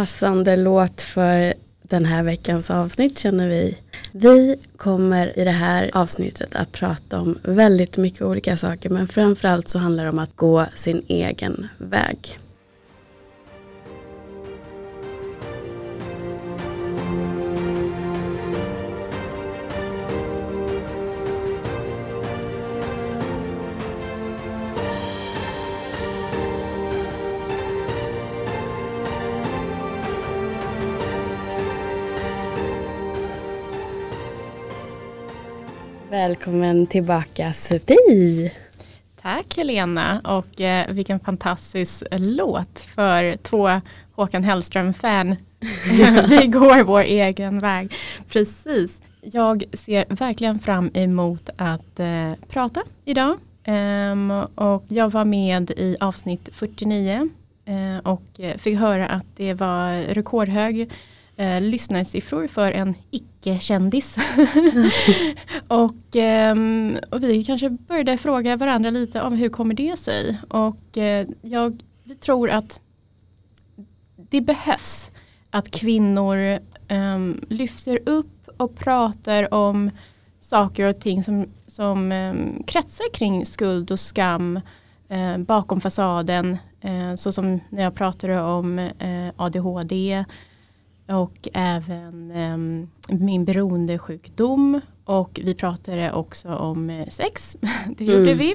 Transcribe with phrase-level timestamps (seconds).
[0.00, 3.78] passande låt för den här veckans avsnitt känner vi.
[4.12, 9.68] Vi kommer i det här avsnittet att prata om väldigt mycket olika saker men framförallt
[9.68, 12.18] så handlar det om att gå sin egen väg.
[36.20, 38.52] Välkommen tillbaka Sofie!
[39.22, 43.80] Tack Helena och eh, vilken fantastisk låt för två
[44.12, 45.28] Håkan Hellström-fan.
[46.28, 47.94] Vi går vår egen väg.
[48.28, 49.00] Precis.
[49.20, 53.36] Jag ser verkligen fram emot att eh, prata idag.
[53.66, 57.28] Um, och jag var med i avsnitt 49
[57.68, 60.90] uh, och fick höra att det var rekordhög
[61.40, 64.16] eh, lyssnarsiffror för en icke-kändis.
[65.68, 66.56] och, eh,
[67.10, 70.40] och vi kanske började fråga varandra lite om hur kommer det sig?
[70.48, 72.80] Och eh, jag vi tror att
[74.16, 75.10] det behövs
[75.50, 79.90] att kvinnor um, lyfter upp och pratar om
[80.40, 84.60] saker och ting som, som um, kretsar kring skuld och skam
[85.12, 86.58] uh, bakom fasaden.
[86.84, 90.24] Uh, så som när jag pratade om uh, ADHD
[91.10, 94.80] och även um, min beroendesjukdom
[95.10, 97.56] och vi pratade också om eh, sex.
[97.96, 98.38] Det gjorde mm.
[98.38, 98.54] vi.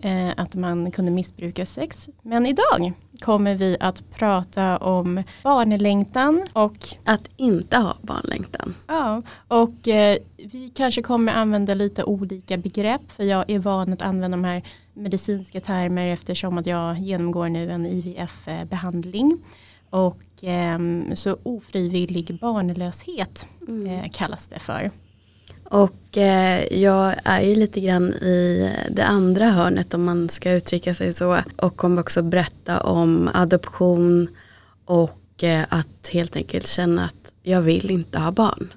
[0.00, 2.08] Eh, att man kunde missbruka sex.
[2.22, 8.74] Men idag kommer vi att prata om barnlängtan och att inte ha barnlängtan.
[8.86, 14.02] Ja, och eh, vi kanske kommer använda lite olika begrepp för jag är van att
[14.02, 14.62] använda de här
[14.94, 19.38] medicinska termer eftersom att jag genomgår nu en IVF-behandling.
[19.90, 20.78] Och eh,
[21.14, 23.86] så ofrivillig barnlöshet mm.
[23.86, 24.90] eh, kallas det för.
[25.70, 30.94] Och eh, jag är ju lite grann i det andra hörnet om man ska uttrycka
[30.94, 31.38] sig så.
[31.56, 34.28] Och kommer också berätta om adoption
[34.84, 38.72] och eh, att helt enkelt känna att jag vill inte ha barn.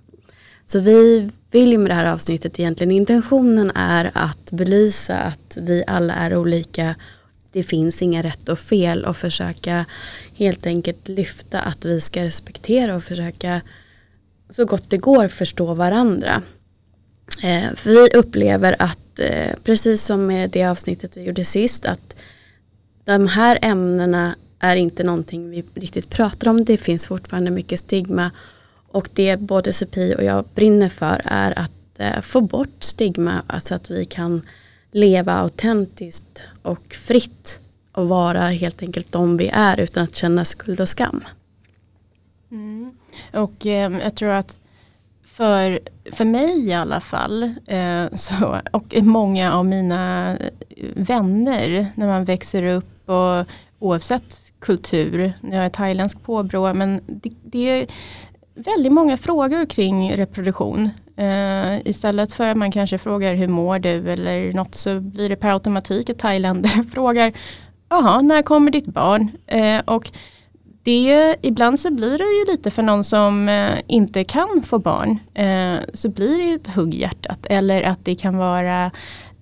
[0.66, 5.84] Så vi vill ju med det här avsnittet egentligen, intentionen är att belysa att vi
[5.88, 6.96] alla är olika
[7.54, 9.86] det finns inga rätt och fel och försöka
[10.36, 13.62] helt enkelt lyfta att vi ska respektera och försöka
[14.50, 16.42] så gott det går förstå varandra.
[17.44, 22.16] Eh, för vi upplever att, eh, precis som med det avsnittet vi gjorde sist, att
[23.04, 26.66] de här ämnena är inte någonting vi riktigt pratar om.
[26.66, 28.32] Det finns fortfarande mycket stigma
[28.88, 33.76] och det både Supi och jag brinner för är att eh, få bort stigma så
[33.76, 34.42] att vi kan
[34.94, 37.60] leva autentiskt och fritt
[37.92, 41.24] och vara helt enkelt de vi är utan att känna skuld och skam.
[42.52, 42.92] Mm.
[43.34, 44.60] Och eh, jag tror att
[45.24, 45.80] för,
[46.12, 50.52] för mig i alla fall eh, så, och många av mina eh,
[50.96, 53.46] vänner när man växer upp och
[53.80, 57.88] oavsett kultur, nu har jag thailändsk påbrå men det, det är
[58.56, 60.90] väldigt många frågor kring reproduktion.
[61.20, 65.36] Uh, istället för att man kanske frågar hur mår du eller något så blir det
[65.36, 67.34] per automatik att thailändare frågar
[67.90, 69.32] jaha, när kommer ditt barn?
[69.54, 70.12] Uh, och
[70.84, 75.20] det, ibland så blir det ju lite för någon som uh, inte kan få barn
[75.94, 78.92] så blir det ju ett hugg i hjärtat eller att det kan vara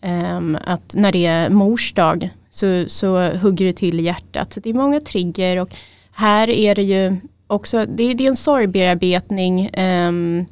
[0.01, 4.53] um, att när det är mors dag så, så hugger det till i hjärtat.
[4.53, 5.75] Så det är många trigger och
[6.11, 7.17] här är det ju
[7.47, 10.45] också, det, det är en sorgbearbetning um,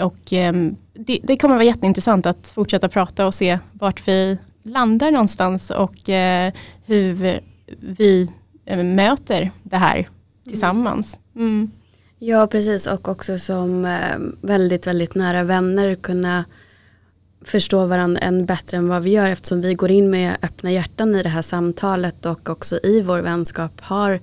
[0.00, 5.10] och um, det, det, kommer vara jätteintressant att fortsätta prata och se vart vi landar
[5.10, 7.40] någonstans och uh, hur
[7.80, 8.30] vi
[8.70, 10.08] uh, möter det här
[10.48, 11.18] tillsammans.
[11.36, 11.70] Mm.
[12.18, 16.44] Ja precis och också som uh, väldigt väldigt nära vänner kunna
[17.44, 21.14] förstå varandra än bättre än vad vi gör eftersom vi går in med öppna hjärtan
[21.14, 24.20] i det här samtalet och också i vår vänskap har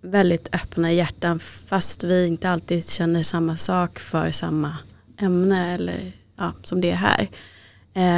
[0.00, 4.76] väldigt öppna hjärtan fast vi inte alltid känner samma sak för samma
[5.22, 7.30] ämne eller ja, som det är här.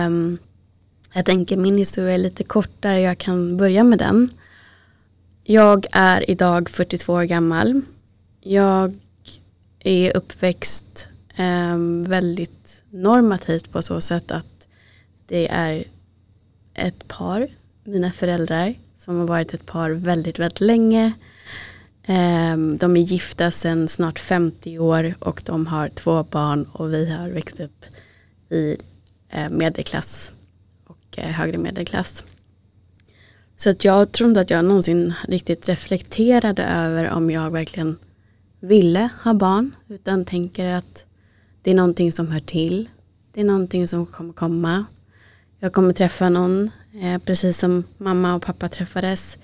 [0.06, 0.39] Um,
[1.15, 4.31] jag tänker min historia är lite kortare, jag kan börja med den.
[5.45, 7.81] Jag är idag 42 år gammal.
[8.41, 8.95] Jag
[9.79, 11.09] är uppväxt
[11.39, 14.69] um, väldigt normativt på så sätt att
[15.27, 15.85] det är
[16.75, 17.49] ett par,
[17.85, 21.12] mina föräldrar, som har varit ett par väldigt, väldigt länge.
[22.06, 27.11] Ehm, de är gifta sedan snart 50 år och de har två barn och vi
[27.11, 27.85] har växt upp
[28.51, 28.77] i
[29.29, 30.33] eh, medelklass
[30.87, 32.25] och eh, högre medelklass.
[33.56, 37.99] Så att jag tror inte att jag någonsin riktigt reflekterade över om jag verkligen
[38.61, 41.06] ville ha barn utan tänker att
[41.62, 42.89] det är någonting som hör till.
[43.33, 44.85] Det är någonting som kommer komma.
[45.59, 46.71] Jag kommer träffa någon,
[47.03, 49.39] eh, precis som mamma och pappa träffades.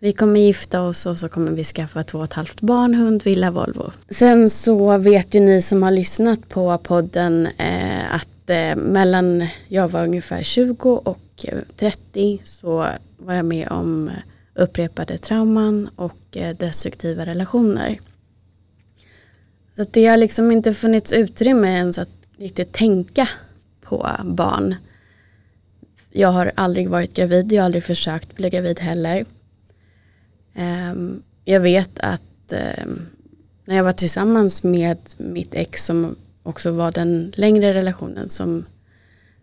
[0.00, 3.22] Vi kommer gifta oss och så kommer vi skaffa två och ett halvt barn, hund,
[3.24, 3.92] villa, Volvo.
[4.08, 9.88] Sen så vet ju ni som har lyssnat på podden eh, att eh, mellan jag
[9.88, 14.10] var ungefär 20 och eh, 30 så var jag med om
[14.54, 18.00] upprepade trauman och eh, destruktiva relationer.
[19.76, 23.28] Så det har liksom inte funnits utrymme ens att riktigt tänka
[23.80, 24.74] på barn.
[26.10, 29.24] Jag har aldrig varit gravid, jag har aldrig försökt bli gravid heller.
[30.58, 33.00] Ehm, jag vet att ehm,
[33.64, 38.64] när jag var tillsammans med mitt ex som också var den längre relationen som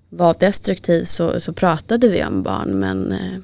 [0.09, 3.37] var destruktiv så, så pratade vi om barn men eh,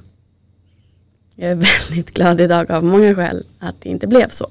[1.36, 1.54] jag är
[1.88, 4.46] väldigt glad idag av många skäl att det inte blev så.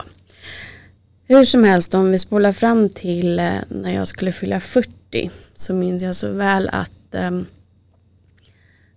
[1.27, 5.73] Hur som helst om vi spolar fram till eh, när jag skulle fylla 40 så
[5.73, 7.45] minns jag så väl att ehm,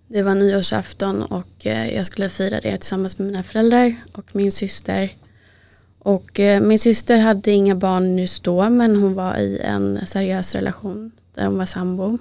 [0.07, 4.51] det var nyårsafton och eh, jag skulle fira det tillsammans med mina föräldrar och min
[4.51, 5.15] syster.
[5.99, 10.55] Och eh, min syster hade inga barn just då men hon var i en seriös
[10.55, 12.17] relation där hon var sambo.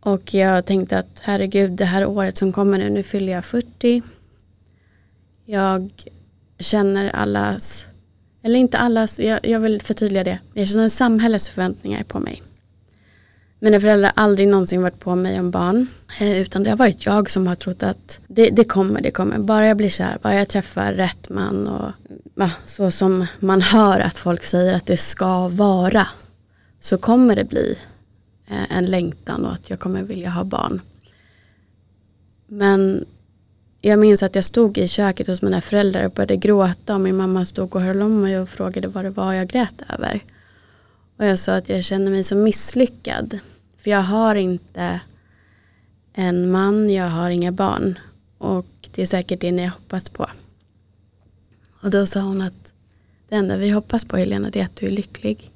[0.00, 4.02] Och jag tänkte att herregud det här året som kommer nu, nu fyller jag 40.
[5.44, 5.90] Jag
[6.58, 7.88] känner allas
[8.44, 10.38] eller inte allas, jag, jag vill förtydliga det.
[10.54, 12.42] Jag känner samhällets förväntningar på mig.
[13.58, 15.86] Mina föräldrar har aldrig någonsin varit på mig om barn.
[16.20, 19.38] Eh, utan det har varit jag som har trott att det, det, kommer, det kommer.
[19.38, 21.92] Bara jag blir kär, bara jag träffar rätt man och
[22.64, 26.06] så som man hör att folk säger att det ska vara.
[26.80, 27.78] Så kommer det bli
[28.46, 30.80] eh, en längtan och att jag kommer vilja ha barn.
[32.46, 33.04] Men
[33.80, 37.16] jag minns att jag stod i köket hos mina föräldrar och började gråta och min
[37.16, 40.20] mamma stod och höll om mig och frågade vad det var jag grät över.
[41.16, 43.38] Och jag sa att jag känner mig så misslyckad.
[43.78, 45.00] För jag har inte
[46.12, 47.98] en man, jag har inga barn.
[48.38, 50.26] Och det är säkert det ni hoppas på.
[51.82, 52.74] Och då sa hon att
[53.28, 55.50] det enda vi hoppas på Helena det är att du är lycklig.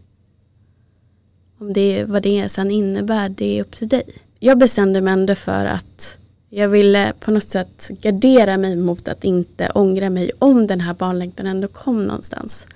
[1.58, 4.02] Om det vad det sen innebär, det är upp till dig.
[4.38, 6.18] Jag bestämde mig ändå för att
[6.50, 10.94] jag ville på något sätt gardera mig mot att inte ångra mig om den här
[10.94, 12.66] barnlängtan ändå kom någonstans.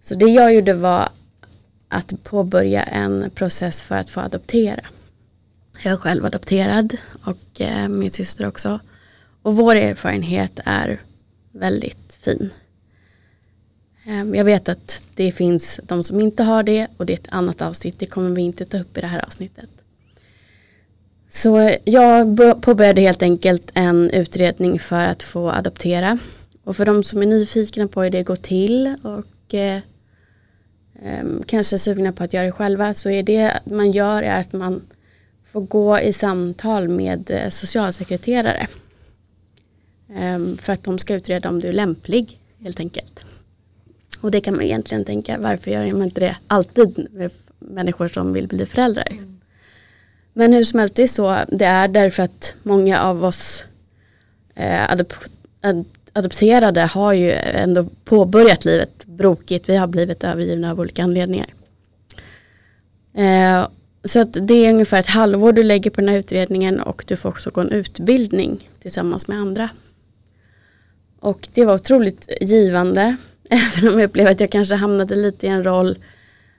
[0.00, 1.08] Så det jag gjorde var
[1.96, 4.84] att påbörja en process för att få adoptera.
[5.84, 8.80] Jag är själv adopterad och eh, min syster också.
[9.42, 11.00] Och vår erfarenhet är
[11.52, 12.50] väldigt fin.
[14.06, 17.28] Ehm, jag vet att det finns de som inte har det och det är ett
[17.30, 17.98] annat avsnitt.
[17.98, 19.70] Det kommer vi inte ta upp i det här avsnittet.
[21.28, 26.18] Så eh, jag påbörjade helt enkelt en utredning för att få adoptera.
[26.64, 29.80] Och för de som är nyfikna på hur det går till och eh,
[31.46, 34.82] kanske sugna på att göra det själva så är det man gör är att man
[35.44, 38.66] får gå i samtal med eh, socialsekreterare.
[40.14, 43.26] Eh, för att de ska utreda om du är lämplig helt enkelt.
[44.20, 48.32] Och det kan man egentligen tänka varför gör man inte det alltid med människor som
[48.32, 49.08] vill bli föräldrar.
[49.10, 49.40] Mm.
[50.32, 53.64] Men hur som helst, det är så det är därför att många av oss
[54.54, 55.12] eh, adop
[56.16, 59.68] adopterade har ju ändå påbörjat livet brokigt.
[59.68, 61.54] Vi har blivit övergivna av olika anledningar.
[63.14, 63.68] Eh,
[64.04, 67.16] så att det är ungefär ett halvår du lägger på den här utredningen och du
[67.16, 69.68] får också gå en utbildning tillsammans med andra.
[71.20, 73.16] Och det var otroligt givande,
[73.50, 75.98] även om jag upplevde att jag kanske hamnade lite i en roll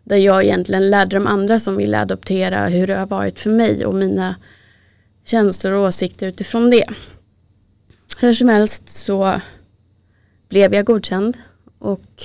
[0.03, 3.85] där jag egentligen lärde de andra som ville adoptera hur det har varit för mig
[3.85, 4.35] och mina
[5.25, 6.85] känslor och åsikter utifrån det.
[8.19, 9.41] Hur som helst så
[10.49, 11.37] blev jag godkänd
[11.79, 12.23] och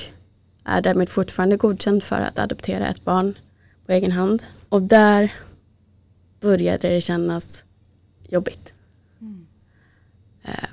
[0.64, 3.34] är därmed fortfarande godkänd för att adoptera ett barn
[3.86, 4.42] på egen hand.
[4.68, 5.32] Och där
[6.40, 7.64] började det kännas
[8.28, 8.74] jobbigt.
[9.20, 9.46] Mm.
[10.42, 10.68] Eh,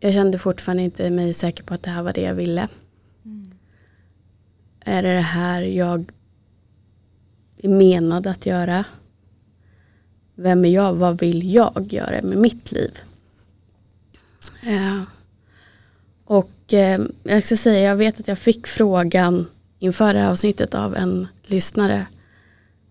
[0.00, 2.68] jag kände fortfarande inte mig säker på att det här var det jag ville.
[3.24, 3.52] Mm.
[4.80, 6.12] Är det det här jag
[7.58, 8.84] är menad att göra.
[10.34, 10.94] Vem är jag?
[10.94, 12.98] Vad vill jag göra med mitt liv?
[14.66, 15.02] Eh,
[16.24, 19.46] och eh, jag ska säga, jag vet att jag fick frågan
[19.78, 22.06] inför det här avsnittet av en lyssnare.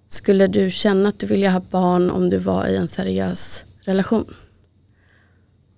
[0.07, 4.33] Skulle du känna att du ville ha barn om du var i en seriös relation?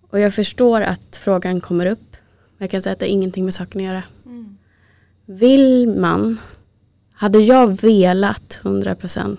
[0.09, 2.15] Och jag förstår att frågan kommer upp.
[2.57, 4.03] Jag kan säga att det har ingenting med saken att göra.
[4.25, 4.57] Mm.
[5.25, 6.37] Vill man
[7.13, 9.37] hade jag velat 100%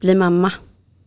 [0.00, 0.52] bli mamma,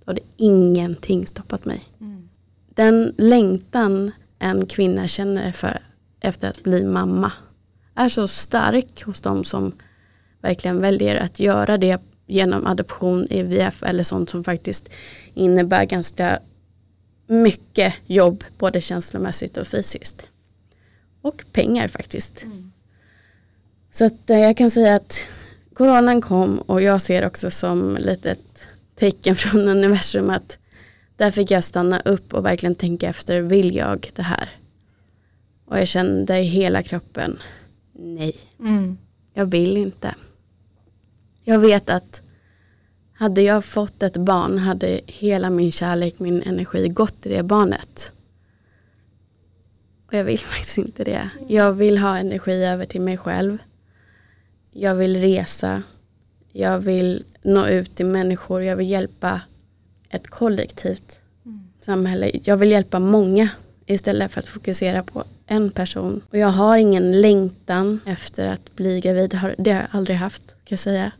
[0.05, 1.83] då hade ingenting stoppat mig.
[2.01, 2.29] Mm.
[2.75, 5.79] Den längtan en kvinna känner för,
[6.19, 7.31] efter att bli mamma
[7.95, 9.71] är så stark hos de som
[10.41, 14.89] verkligen väljer att göra det genom adoption, IVF eller sånt som faktiskt
[15.33, 16.39] innebär ganska
[17.27, 20.27] mycket jobb både känslomässigt och fysiskt.
[21.21, 22.43] Och pengar faktiskt.
[22.43, 22.71] Mm.
[23.91, 25.27] Så att eh, jag kan säga att
[25.73, 30.59] coronan kom och jag ser också som lite ett tecken från universum att
[31.17, 34.49] där fick jag stanna upp och verkligen tänka efter, vill jag det här?
[35.65, 37.39] Och jag kände i hela kroppen,
[37.93, 38.97] nej, mm.
[39.33, 40.15] jag vill inte.
[41.43, 42.21] Jag vet att
[43.13, 48.13] hade jag fått ett barn hade hela min kärlek, min energi gått till det barnet.
[50.07, 51.29] Och jag vill faktiskt inte det.
[51.47, 53.57] Jag vill ha energi över till mig själv.
[54.71, 55.83] Jag vill resa.
[56.51, 58.63] Jag vill nå ut till människor.
[58.63, 59.41] Jag vill hjälpa
[60.09, 61.67] ett kollektivt mm.
[61.81, 62.31] samhälle.
[62.43, 63.49] Jag vill hjälpa många
[63.85, 66.21] istället för att fokusera på en person.
[66.29, 69.29] Och jag har ingen längtan efter att bli gravid.
[69.29, 71.11] Det har jag aldrig haft kan jag säga.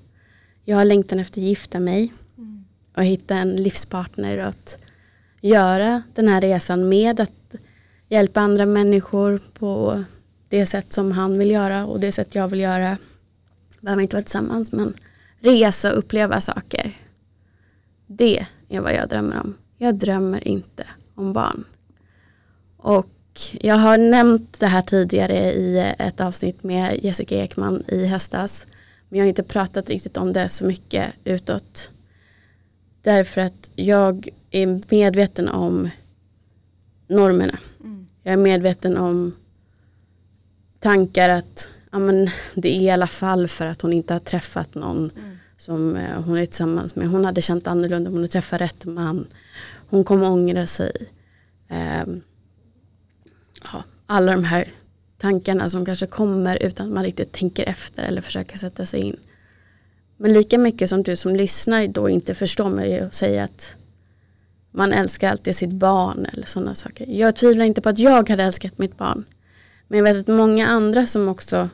[0.65, 2.65] Jag har längtan efter att gifta mig mm.
[2.97, 4.79] och hitta en livspartner och att
[5.41, 7.55] göra den här resan med att
[8.09, 10.03] hjälpa andra människor på
[10.49, 12.97] det sätt som han vill göra och det sätt jag vill göra.
[13.81, 14.93] Behöver inte vara tillsammans men
[15.39, 16.97] resa och uppleva saker.
[18.07, 19.55] Det är vad jag drömmer om.
[19.77, 21.63] Jag drömmer inte om barn.
[22.77, 23.09] Och
[23.61, 28.67] jag har nämnt det här tidigare i ett avsnitt med Jessica Ekman i höstas.
[29.09, 31.91] Men jag har inte pratat riktigt om det så mycket utåt.
[33.01, 35.89] Därför att jag är medveten om
[37.07, 37.59] normerna.
[37.79, 38.07] Mm.
[38.23, 39.35] Jag är medveten om
[40.79, 44.75] tankar att ja, men det är i alla fall för att hon inte har träffat
[44.75, 47.09] någon mm som eh, hon är tillsammans med.
[47.09, 49.27] Hon hade känt annorlunda om hon hade träffat rätt man.
[49.89, 50.91] Hon kommer ångra sig.
[51.67, 52.21] Ehm,
[53.73, 54.67] ja, alla de här
[55.17, 59.19] tankarna som kanske kommer utan att man riktigt tänker efter eller försöker sätta sig in.
[60.17, 63.75] Men lika mycket som du som lyssnar då inte förstår mig och säger att
[64.71, 67.05] man älskar alltid sitt barn eller sådana saker.
[67.07, 69.25] Jag tvivlar inte på att jag hade älskat mitt barn.
[69.87, 71.69] Men jag vet att många andra som också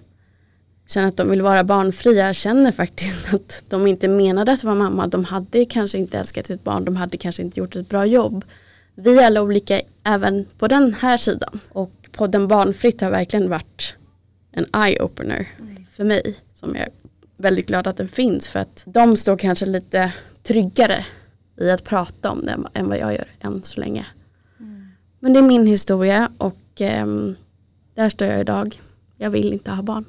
[0.88, 5.08] känner att de vill vara barnfria känner faktiskt att de inte menade att vara mamma.
[5.08, 8.46] De hade kanske inte älskat sitt barn, de hade kanske inte gjort ett bra jobb.
[8.96, 11.60] Vi är alla olika även på den här sidan.
[11.70, 13.96] Och podden Barnfritt har verkligen varit
[14.52, 15.86] en eye-opener mm.
[15.86, 16.36] för mig.
[16.54, 16.90] Som jag är
[17.38, 20.14] väldigt glad att den finns för att de står kanske lite
[20.44, 21.06] tryggare
[21.62, 24.06] i att prata om det än vad jag gör än så länge.
[24.60, 24.88] Mm.
[25.20, 27.06] Men det är min historia och eh,
[27.96, 28.82] där står jag idag.
[29.18, 30.06] Jag vill inte ha barn.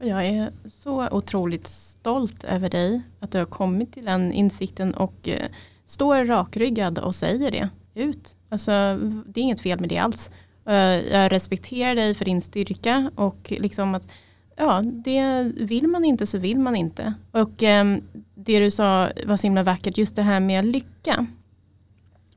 [0.00, 5.28] Jag är så otroligt stolt över dig att du har kommit till den insikten och
[5.28, 5.48] eh,
[5.84, 8.36] står rakryggad och säger det ut.
[8.48, 10.30] Alltså, det är inget fel med det alls.
[10.66, 10.74] Eh,
[11.12, 14.12] jag respekterar dig för din styrka och liksom att
[14.56, 17.14] ja, det vill man inte så vill man inte.
[17.30, 17.96] Och eh,
[18.34, 21.26] det du sa var så himla vackert, just det här med lycka.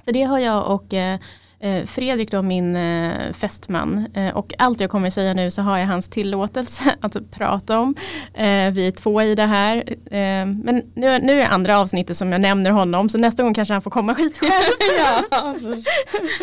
[0.06, 0.94] För det har jag och
[1.86, 5.88] Fredrik då min uh, fästman uh, och allt jag kommer säga nu så har jag
[5.88, 7.96] hans tillåtelse att prata om.
[8.74, 9.84] vi är två i det här.
[10.46, 13.74] men nu, nu är det andra avsnittet som jag nämner honom så nästa gång kanske
[13.74, 14.52] han får komma skit själv.
[14.98, 15.24] ja,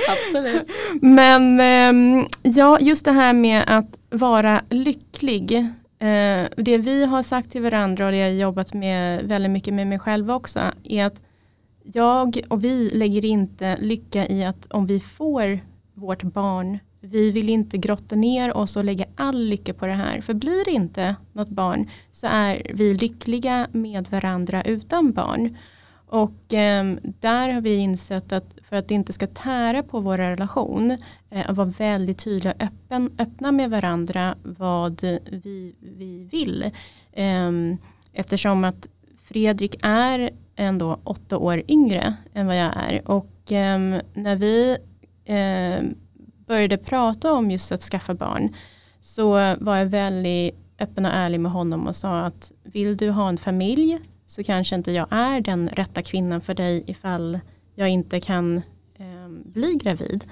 [0.08, 0.70] absolut.
[1.00, 5.56] Men um, ja, just det här med att vara lycklig.
[6.00, 9.86] Eh, det vi har sagt till varandra och det jag jobbat med väldigt mycket med
[9.86, 11.22] mig själv också är att
[11.92, 15.60] jag och vi lägger inte lycka i att om vi får
[15.94, 20.20] vårt barn, vi vill inte grotta ner oss och lägga all lycka på det här.
[20.20, 25.56] För blir det inte något barn så är vi lyckliga med varandra utan barn.
[26.10, 30.18] Och eh, där har vi insett att för att det inte ska tära på vår
[30.18, 30.90] relation,
[31.30, 36.70] eh, att vara väldigt tydliga och öppen, öppna med varandra vad vi, vi vill.
[37.12, 37.50] Eh,
[38.12, 38.88] eftersom att
[39.28, 43.10] Fredrik är ändå åtta år yngre än vad jag är.
[43.10, 44.76] Och eh, när vi
[45.24, 45.84] eh,
[46.46, 48.54] började prata om just att skaffa barn
[49.00, 49.30] så
[49.60, 53.38] var jag väldigt öppen och ärlig med honom och sa att vill du ha en
[53.38, 57.38] familj så kanske inte jag är den rätta kvinnan för dig ifall
[57.74, 58.56] jag inte kan
[58.98, 60.24] eh, bli gravid.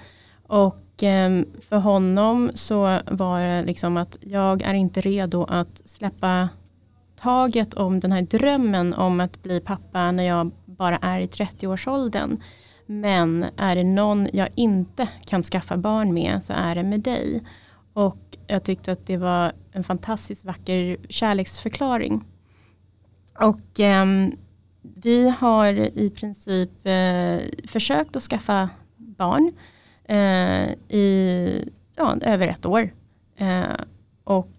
[0.46, 6.48] Och eh, för honom så var det liksom att jag är inte redo att släppa
[7.16, 12.40] taget om den här drömmen om att bli pappa när jag bara är i 30-årsåldern.
[12.86, 17.42] Men är det någon jag inte kan skaffa barn med så är det med dig.
[17.92, 22.24] Och jag tyckte att det var en fantastiskt vacker kärleksförklaring.
[23.40, 24.06] Och eh,
[24.82, 29.52] vi har i princip eh, försökt att skaffa barn
[30.04, 32.90] eh, i ja, över ett år.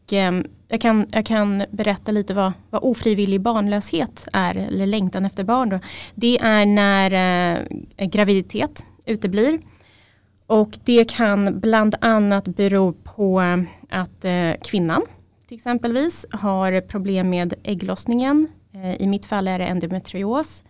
[0.08, 5.26] Och eh, jag, kan, jag kan berätta lite vad, vad ofrivillig barnlöshet är, eller längtan
[5.26, 5.70] efter barn.
[5.70, 5.80] Då.
[6.16, 7.12] Det är när
[7.98, 9.60] eh, graviditet uteblir.
[10.48, 13.58] Och det kan bland annat bero på eh,
[14.02, 15.02] att eh, kvinnan
[15.48, 18.48] till exempelvis har problem med ägglossningen.
[18.74, 20.64] Eh, I mitt fall är det endometrios.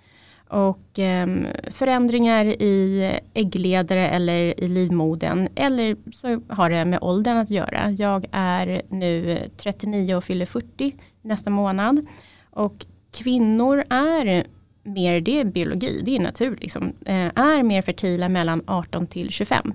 [0.49, 1.27] Och eh,
[1.71, 5.47] förändringar i äggledare eller i livmodern.
[5.55, 7.91] Eller så har det med åldern att göra.
[7.91, 12.05] Jag är nu 39 och fyller 40 nästa månad.
[12.49, 14.47] Och kvinnor är
[14.83, 19.29] mer, det är biologi, det är natur, liksom, eh, är mer fertila mellan 18 till
[19.29, 19.73] 25.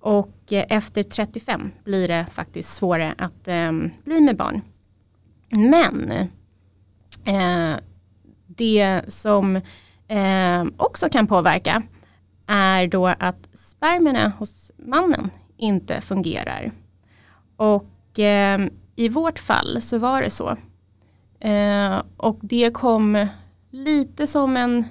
[0.00, 3.72] Och eh, efter 35 blir det faktiskt svårare att eh,
[4.04, 4.60] bli med barn.
[5.48, 6.10] Men
[7.24, 7.76] eh,
[8.46, 9.60] det som
[10.08, 11.82] eh, också kan påverka
[12.46, 16.72] är då att spermierna hos mannen inte fungerar.
[17.56, 18.60] Och eh,
[18.96, 20.56] i vårt fall så var det så.
[21.40, 23.26] Eh, och det kom
[23.70, 24.84] lite som en,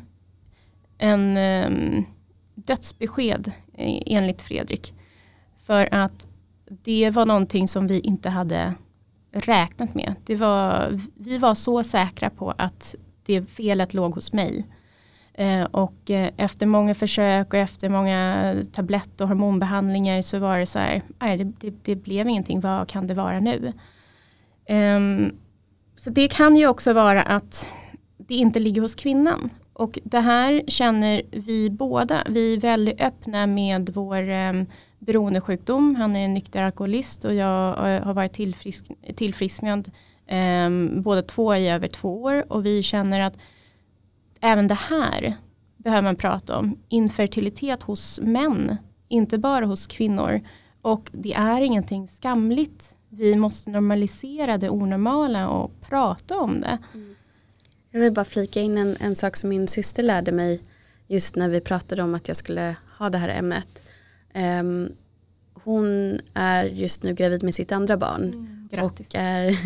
[0.98, 2.06] en um,
[2.56, 4.94] dödsbesked e, enligt Fredrik.
[5.58, 6.28] För att
[6.66, 8.74] det var någonting som vi inte hade
[9.32, 10.16] räknat med.
[10.26, 14.66] Det var, vi var så säkra på att det felet låg hos mig.
[15.34, 20.66] Eh, och eh, efter många försök och efter många tablett och hormonbehandlingar så var det
[20.66, 23.74] så här, nej det, det, det blev ingenting, vad kan det vara nu?
[24.70, 25.32] Um,
[25.96, 27.70] så det kan ju också vara att
[28.18, 29.50] det inte ligger hos kvinnan.
[29.74, 32.24] Och det här känner vi båda.
[32.30, 34.66] Vi är väldigt öppna med vår um,
[35.00, 35.96] beroendesjukdom.
[35.96, 38.86] Han är en nykter alkoholist och jag eh, har varit tillfrisk,
[39.16, 39.92] tillfrisknad
[40.32, 42.52] um, båda två i över två år.
[42.52, 43.38] Och vi känner att
[44.44, 45.38] även det här
[45.78, 46.78] behöver man prata om.
[46.90, 50.42] Infertilitet hos män, inte bara hos kvinnor.
[50.82, 52.96] Och det är ingenting skamligt.
[53.10, 56.78] Vi måste normalisera det onormala och prata om det.
[56.94, 57.16] Mm.
[57.92, 60.62] Jag vill bara flika in en, en sak som min syster lärde mig
[61.08, 63.84] just när vi pratade om att jag skulle ha det här ämnet.
[64.36, 64.92] Um,
[65.54, 68.24] hon är just nu gravid med sitt andra barn
[68.72, 69.58] mm, och, är,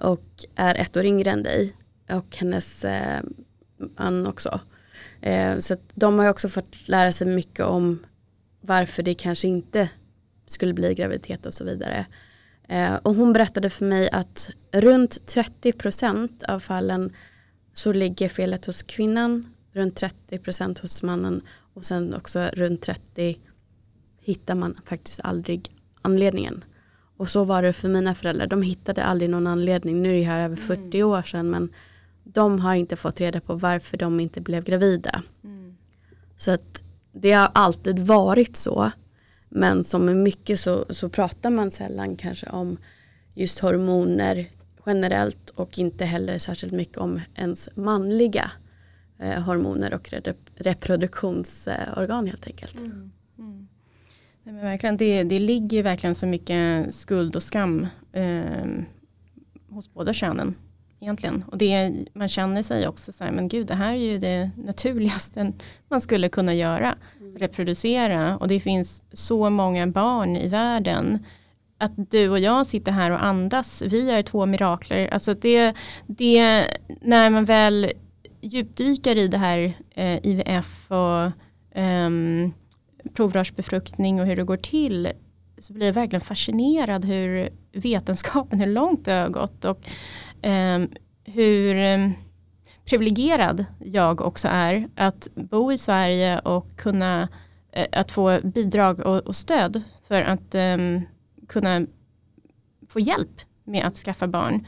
[0.02, 1.74] och är ett år yngre än dig
[2.10, 3.22] och hennes eh,
[3.96, 4.60] man också.
[5.20, 7.98] Eh, så de har också fått lära sig mycket om
[8.60, 9.88] varför det kanske inte
[10.46, 12.06] skulle bli graviditet och så vidare.
[12.68, 17.12] Eh, och hon berättade för mig att runt 30% av fallen
[17.72, 21.42] så ligger felet hos kvinnan, runt 30% hos mannen
[21.74, 23.38] och sen också runt 30
[24.20, 25.68] hittar man faktiskt aldrig
[26.02, 26.64] anledningen.
[27.16, 30.22] Och så var det för mina föräldrar, de hittade aldrig någon anledning, nu är det
[30.22, 31.08] här över 40 mm.
[31.08, 31.72] år sedan men
[32.34, 35.22] de har inte fått reda på varför de inte blev gravida.
[35.44, 35.76] Mm.
[36.36, 38.92] Så att det har alltid varit så
[39.48, 42.76] men som med mycket så, så pratar man sällan kanske om
[43.34, 44.48] just hormoner
[44.86, 48.50] generellt och inte heller särskilt mycket om ens manliga
[49.18, 50.14] eh, hormoner och
[50.54, 52.76] reproduktionsorgan helt enkelt.
[52.76, 53.12] Mm.
[53.38, 53.68] Mm.
[54.42, 58.66] Nej, men verkligen, det, det ligger verkligen så mycket skuld och skam eh,
[59.68, 60.54] hos båda könen
[61.04, 61.44] egentligen.
[61.46, 64.50] Och det, man känner sig också så här, men gud det här är ju det
[64.56, 65.52] naturligaste
[65.88, 66.94] man skulle kunna göra.
[67.20, 67.38] Mm.
[67.38, 71.26] Reproducera och det finns så många barn i världen.
[71.78, 75.08] Att du och jag sitter här och andas, vi är två mirakler.
[75.08, 75.74] Alltså det,
[76.06, 76.66] det
[77.00, 77.92] när man väl
[78.40, 81.24] djupdyker i det här eh, IVF och
[81.78, 82.10] eh,
[83.14, 85.08] provrörsbefruktning och hur det går till
[85.58, 89.86] så blir jag verkligen fascinerad hur vetenskapen, hur långt det har gått och
[90.44, 90.88] Ehm,
[91.24, 92.12] hur ehm,
[92.84, 97.28] privilegierad jag också är att bo i Sverige och kunna
[97.72, 101.00] eh, att få bidrag och, och stöd för att ehm,
[101.48, 101.86] kunna
[102.88, 104.66] få hjälp med att skaffa barn.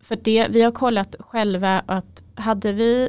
[0.00, 3.08] För det, vi har kollat själva att hade vi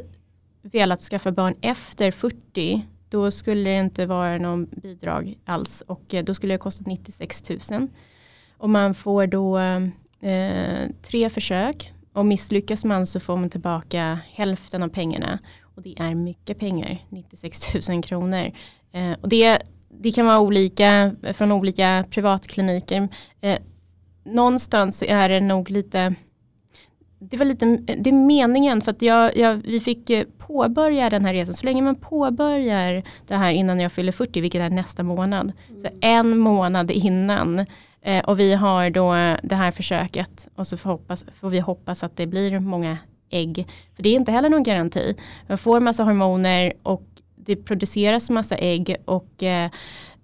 [0.62, 6.24] velat skaffa barn efter 40 då skulle det inte vara någon bidrag alls och eh,
[6.24, 7.88] då skulle det kosta 96 000.
[8.56, 9.58] Och man får då
[10.20, 15.38] eh, tre försök och misslyckas man så får man tillbaka hälften av pengarna.
[15.62, 18.50] Och det är mycket pengar, 96 000 kronor.
[18.92, 23.08] Eh, och det, det kan vara olika från olika privatkliniker.
[23.40, 23.58] Eh,
[24.24, 26.14] någonstans är det nog lite
[27.20, 31.24] det var lite, det är meningen för att jag, jag, vi fick eh, påbörja den
[31.24, 31.54] här resan.
[31.54, 35.52] Så länge man påbörjar det här innan jag fyller 40, vilket är nästa månad.
[35.68, 35.80] Mm.
[35.82, 37.66] Så en månad innan.
[38.08, 42.02] Eh, och vi har då det här försöket och så får, hoppas, får vi hoppas
[42.02, 42.98] att det blir många
[43.30, 43.66] ägg.
[43.96, 45.14] För det är inte heller någon garanti.
[45.48, 47.02] Man får massa hormoner och
[47.36, 49.70] det produceras massa ägg och eh,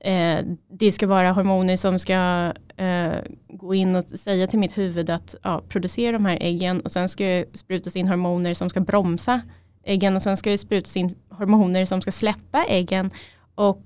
[0.00, 3.12] eh, det ska vara hormoner som ska eh,
[3.48, 7.08] gå in och säga till mitt huvud att ja, producera de här äggen och sen
[7.08, 9.40] ska det sprutas in hormoner som ska bromsa
[9.84, 13.10] äggen och sen ska det sprutas in hormoner som ska släppa äggen
[13.54, 13.82] och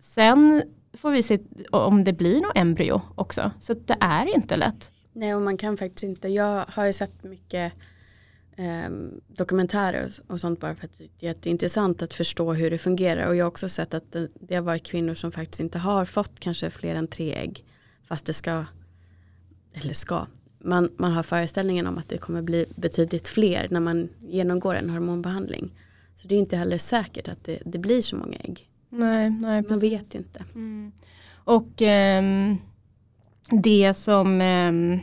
[0.00, 0.62] sen
[0.96, 1.38] får vi se
[1.70, 3.50] om det blir något embryo också.
[3.60, 4.90] Så det är inte lätt.
[5.12, 7.72] Nej och man kan faktiskt inte, jag har sett mycket
[8.56, 8.90] eh,
[9.26, 13.36] dokumentärer och sånt bara för att det är jätteintressant att förstå hur det fungerar och
[13.36, 16.40] jag har också sett att det, det har varit kvinnor som faktiskt inte har fått
[16.40, 17.64] kanske fler än tre ägg
[18.08, 18.64] fast det ska,
[19.72, 20.26] eller ska,
[20.58, 24.90] man, man har föreställningen om att det kommer bli betydligt fler när man genomgår en
[24.90, 25.72] hormonbehandling.
[26.16, 28.68] Så det är inte heller säkert att det, det blir så många ägg.
[28.88, 30.44] Nej, nej Man vet ju inte.
[30.54, 30.92] Mm.
[31.34, 32.58] Och um,
[33.62, 35.00] det som um,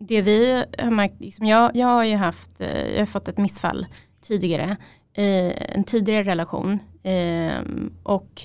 [0.00, 3.38] det vi har märkt, liksom jag, jag har ju haft, eh, jag har fått ett
[3.38, 3.86] missfall
[4.22, 4.76] tidigare,
[5.12, 7.60] eh, en tidigare relation eh,
[8.02, 8.42] och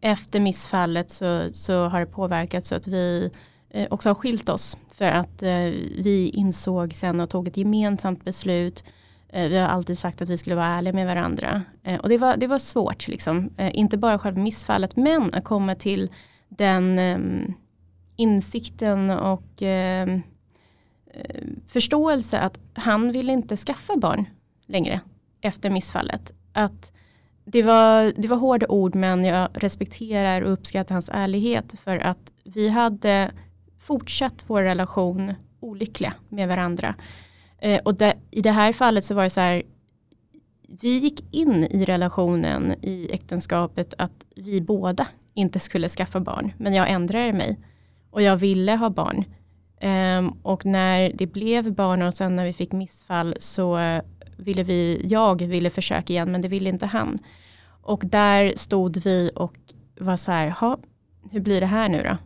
[0.00, 3.30] efter missfallet så, så har det påverkat så att vi
[3.70, 8.24] eh, också har skilt oss för att eh, vi insåg sen och tog ett gemensamt
[8.24, 8.84] beslut
[9.32, 11.62] Eh, vi har alltid sagt att vi skulle vara ärliga med varandra.
[11.82, 13.50] Eh, och det var, det var svårt, liksom.
[13.56, 16.10] Eh, inte bara själva missfallet men att komma till
[16.48, 17.52] den ehm,
[18.16, 20.22] insikten och ehm,
[21.66, 24.24] förståelse att han ville inte skaffa barn
[24.66, 25.00] längre
[25.40, 26.32] efter missfallet.
[26.52, 26.92] Att
[27.44, 32.32] det var, det var hårda ord men jag respekterar och uppskattar hans ärlighet för att
[32.44, 33.30] vi hade
[33.78, 36.94] fortsatt vår relation olyckliga med varandra.
[37.60, 39.62] Eh, och det, i det här fallet så var det så här,
[40.82, 46.52] vi gick in i relationen i äktenskapet att vi båda inte skulle skaffa barn.
[46.58, 47.58] Men jag ändrade mig
[48.10, 49.24] och jag ville ha barn.
[49.82, 54.00] Um, och när det blev barn och sen när vi fick missfall så
[54.36, 57.18] ville vi, jag ville försöka igen men det ville inte han.
[57.82, 59.54] Och där stod vi och
[60.00, 60.54] var så här,
[61.30, 62.16] hur blir det här nu då?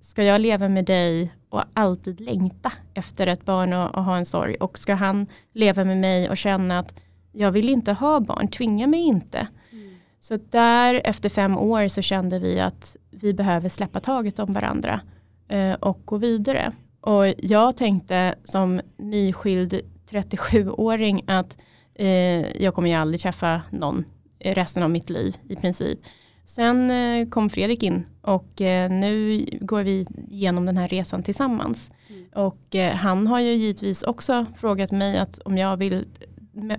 [0.00, 4.26] Ska jag leva med dig och alltid längta efter ett barn och, och, ha en
[4.26, 4.54] sorg?
[4.54, 6.94] Och ska han leva med mig och känna att
[7.32, 9.48] jag vill inte ha barn, tvinga mig inte.
[9.72, 9.94] Mm.
[10.20, 15.00] Så där efter fem år så kände vi att vi behöver släppa taget om varandra
[15.48, 16.72] eh, och gå vidare.
[17.00, 21.56] Och jag tänkte som nyskild 37-åring att
[21.94, 24.04] eh, jag kommer ju aldrig träffa någon
[24.38, 25.98] resten av mitt liv i princip.
[26.46, 31.90] Sen eh, kom Fredrik in och eh, nu går vi igenom den här resan tillsammans.
[32.08, 32.26] Mm.
[32.34, 36.04] Och eh, han har ju givetvis också frågat mig att om jag vill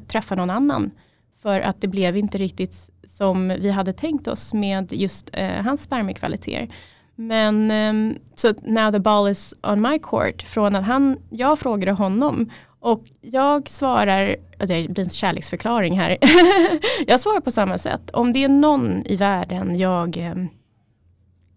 [0.07, 0.91] träffa någon annan.
[1.41, 5.83] För att det blev inte riktigt som vi hade tänkt oss med just eh, hans
[5.83, 6.75] spermiekvaliteter.
[7.15, 11.91] Men um, så now the ball is on my court från att han, jag frågade
[11.91, 12.51] honom
[12.91, 16.17] och jag svarar, det blir en kärleksförklaring här,
[17.07, 18.09] jag svarar på samma sätt.
[18.13, 20.47] Om det är någon i världen jag ehm,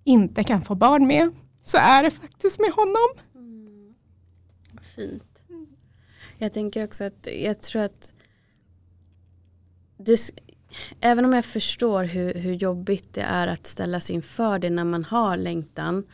[0.05, 1.31] inte kan få barn med
[1.63, 3.09] så är det faktiskt med honom.
[3.35, 3.95] Mm.
[4.97, 5.43] Fint.
[6.39, 8.15] Jag tänker också att jag tror att
[9.99, 10.19] det,
[11.01, 15.05] även om jag förstår hur, hur jobbigt det är att ställas inför det när man
[15.05, 16.05] har längtan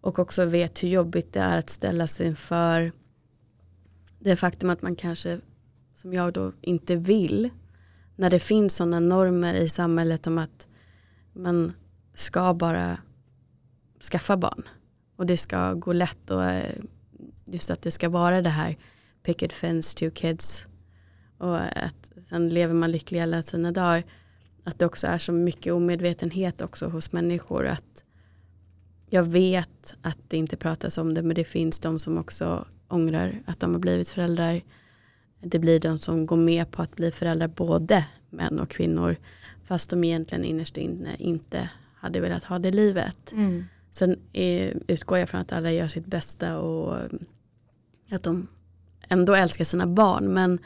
[0.00, 2.92] och också vet hur jobbigt det är att ställas inför
[4.28, 5.40] det faktum att man kanske,
[5.94, 7.50] som jag då, inte vill
[8.16, 10.68] när det finns sådana normer i samhället om att
[11.32, 11.72] man
[12.14, 12.98] ska bara
[14.12, 14.62] skaffa barn
[15.16, 16.74] och det ska gå lätt och eh,
[17.44, 18.76] just att det ska vara det här
[19.22, 20.66] picket fence, two kids
[21.38, 24.04] och att sen lever man lycklig alla sina dagar.
[24.64, 27.66] Att det också är så mycket omedvetenhet också hos människor.
[27.66, 28.04] Att
[29.10, 33.42] jag vet att det inte pratas om det men det finns de som också ångrar
[33.46, 34.60] att de har blivit föräldrar.
[35.40, 39.16] Det blir de som går med på att bli föräldrar både män och kvinnor.
[39.64, 43.32] Fast de egentligen innerst inne inte hade velat ha det livet.
[43.32, 43.64] Mm.
[43.90, 46.96] Sen är, utgår jag från att alla gör sitt bästa och
[48.10, 48.46] att de
[49.08, 50.32] ändå älskar sina barn.
[50.32, 50.58] Men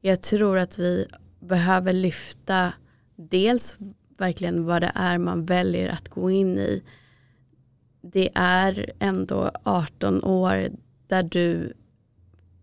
[0.00, 1.06] jag tror att vi
[1.40, 2.72] behöver lyfta
[3.16, 3.78] dels
[4.18, 6.82] verkligen vad det är man väljer att gå in i.
[8.00, 10.68] Det är ändå 18 år
[11.08, 11.72] där du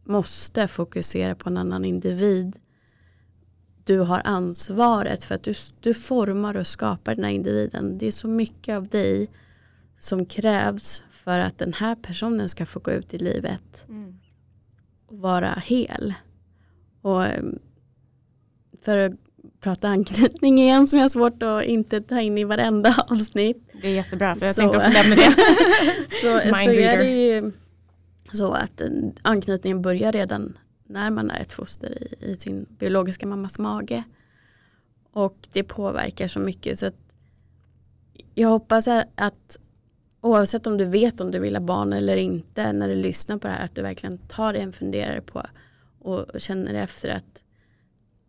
[0.03, 2.59] måste fokusera på en annan individ.
[3.83, 7.97] Du har ansvaret för att du, du formar och skapar den här individen.
[7.97, 9.29] Det är så mycket av dig
[9.99, 14.19] som krävs för att den här personen ska få gå ut i livet mm.
[15.07, 16.13] och vara hel.
[17.01, 17.59] Och ehm,
[18.81, 19.13] för att
[19.59, 23.71] prata anknytning igen som jag har svårt att inte ta in i varenda avsnitt.
[23.81, 24.61] Det är jättebra för jag så.
[24.61, 25.35] tänkte också lämna det.
[26.21, 27.51] så, så är det ju
[28.35, 28.81] så att
[29.21, 34.03] anknytningen börjar redan när man är ett foster i, i sin biologiska mammas mage.
[35.11, 37.15] Och det påverkar så mycket så att
[38.33, 39.59] jag hoppas att
[40.21, 43.47] oavsett om du vet om du vill ha barn eller inte när du lyssnar på
[43.47, 45.43] det här att du verkligen tar dig en funderare på
[45.99, 47.43] och känner efter att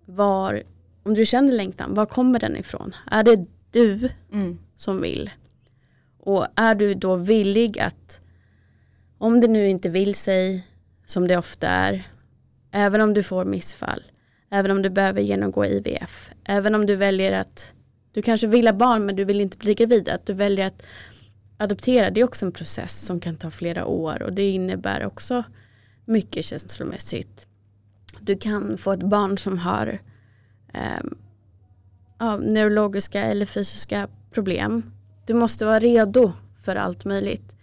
[0.04, 0.62] var,
[1.02, 2.94] om du känner längtan, var kommer den ifrån?
[3.10, 4.58] Är det du mm.
[4.76, 5.30] som vill?
[6.18, 8.20] Och är du då villig att,
[9.18, 10.66] om det nu inte vill sig,
[11.06, 12.08] som det ofta är,
[12.70, 14.02] även om du får missfall,
[14.50, 17.72] även om du behöver genomgå IVF, även om du väljer att,
[18.12, 20.86] du kanske vill ha barn men du vill inte bli gravid, att du väljer att
[21.56, 25.44] adoptera, det är också en process som kan ta flera år och det innebär också
[26.04, 27.48] mycket känslomässigt.
[28.20, 29.98] Du kan få ett barn som har
[30.72, 31.04] eh,
[32.18, 34.92] ja, neurologiska eller fysiska problem.
[35.26, 37.56] Du måste vara redo för allt möjligt.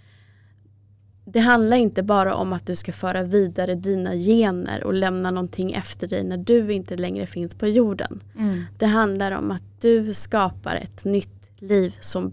[1.26, 5.74] Det handlar inte bara om att du ska föra vidare dina gener och lämna någonting
[5.74, 8.20] efter dig när du inte längre finns på jorden.
[8.38, 8.64] Mm.
[8.78, 12.32] Det handlar om att du skapar ett nytt liv som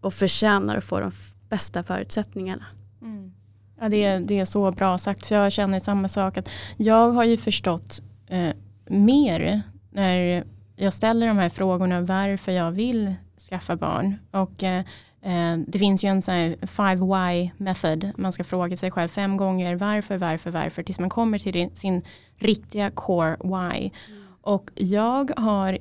[0.00, 1.12] och förtjänar att få de
[1.48, 2.64] bästa förutsättningarna.
[3.02, 3.32] Mm.
[3.80, 6.36] Ja, det, är, det är så bra sagt, för jag känner samma sak.
[6.36, 8.54] att Jag har ju förstått eh,
[8.86, 10.44] mer när
[10.76, 13.14] jag ställer de här frågorna varför jag vill
[13.50, 14.18] skaffa barn.
[14.30, 14.84] Och eh,
[15.24, 18.12] Eh, det finns ju en sån här five why method.
[18.16, 22.02] Man ska fråga sig själv fem gånger varför, varför, varför tills man kommer till sin
[22.36, 23.90] riktiga core why.
[24.08, 24.22] Mm.
[24.40, 25.78] Och jag har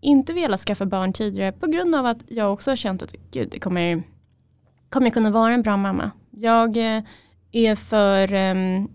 [0.00, 3.48] inte velat skaffa barn tidigare på grund av att jag också har känt att gud,
[3.50, 4.02] det kommer,
[4.88, 6.10] kommer jag kunna vara en bra mamma.
[6.30, 7.02] Jag eh,
[7.52, 8.88] är för, ehm,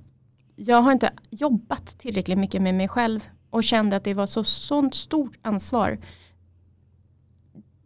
[0.55, 4.43] jag har inte jobbat tillräckligt mycket med mig själv och kände att det var så
[4.43, 5.97] sånt stort ansvar.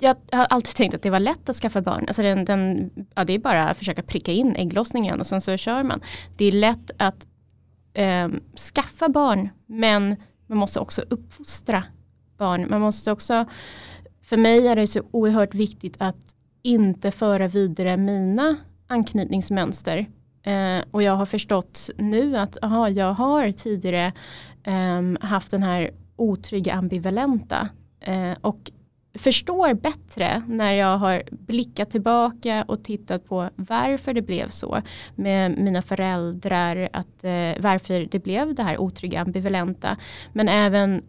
[0.04, 2.04] Jag har alltid tänkt att det var lätt att skaffa barn.
[2.08, 5.58] Alltså den, den, ja, det är bara att försöka pricka in ägglossningen och sen så
[5.58, 6.02] kör man.
[6.38, 7.28] Det är lätt att
[7.94, 8.30] eh,
[8.74, 10.16] skaffa barn men
[10.48, 11.84] man måste också uppfostra
[12.38, 12.68] barn.
[12.70, 13.46] Man måste också,
[14.22, 20.06] för mig är det så oerhört viktigt att inte föra vidare mina anknytningsmönster.
[20.44, 24.14] Eh, och jag har förstått nu att aha, jag har tidigare
[24.64, 27.70] eh, haft den här otrygga ambivalenta.
[28.00, 28.72] Eh, och
[29.18, 34.82] förstår bättre när jag har blickat tillbaka och tittat på varför det blev så
[35.16, 39.98] med mina föräldrar, att, eh, varför det blev det här otrygga ambivalenta.
[40.34, 41.04] Men även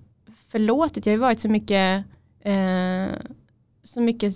[0.48, 1.06] förlåtit.
[1.06, 2.04] Jag har varit så mycket,
[2.40, 3.06] eh,
[3.84, 4.34] så mycket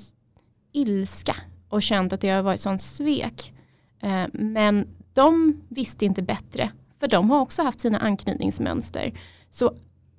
[0.72, 1.36] ilska
[1.68, 3.52] och känt att jag har varit sån svek.
[4.00, 6.70] Eh, men de visste inte bättre.
[7.00, 9.12] För de har också haft sina anknytningsmönster.
[9.50, 9.72] Så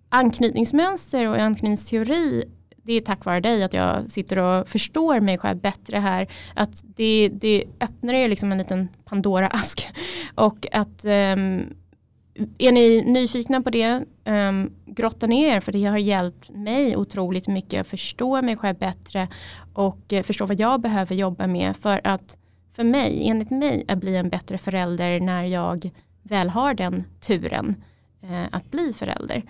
[0.10, 2.46] anknytningsmönster och anknytningsteori
[2.90, 6.28] det är tack vare dig att jag sitter och förstår mig själv bättre här.
[6.56, 9.88] Att det, det öppnar ju liksom en liten Pandora-ask.
[10.36, 11.74] Och att um,
[12.58, 17.82] är ni nyfikna på det, um, grotta ner för det har hjälpt mig otroligt mycket
[17.82, 19.28] att förstå mig själv bättre
[19.74, 22.38] och uh, förstå vad jag behöver jobba med för att
[22.76, 25.90] för mig, enligt mig, att bli en bättre förälder när jag
[26.24, 27.76] väl har den turen
[28.24, 29.44] uh, att bli förälder,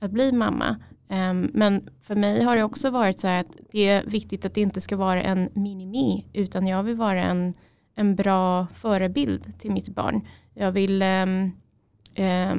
[0.00, 0.76] att bli mamma.
[1.08, 4.54] Um, men för mig har det också varit så här att det är viktigt att
[4.54, 7.54] det inte ska vara en minimi utan jag vill vara en,
[7.94, 10.26] en bra förebild till mitt barn.
[10.54, 11.52] Jag vill um,
[12.14, 12.54] eh,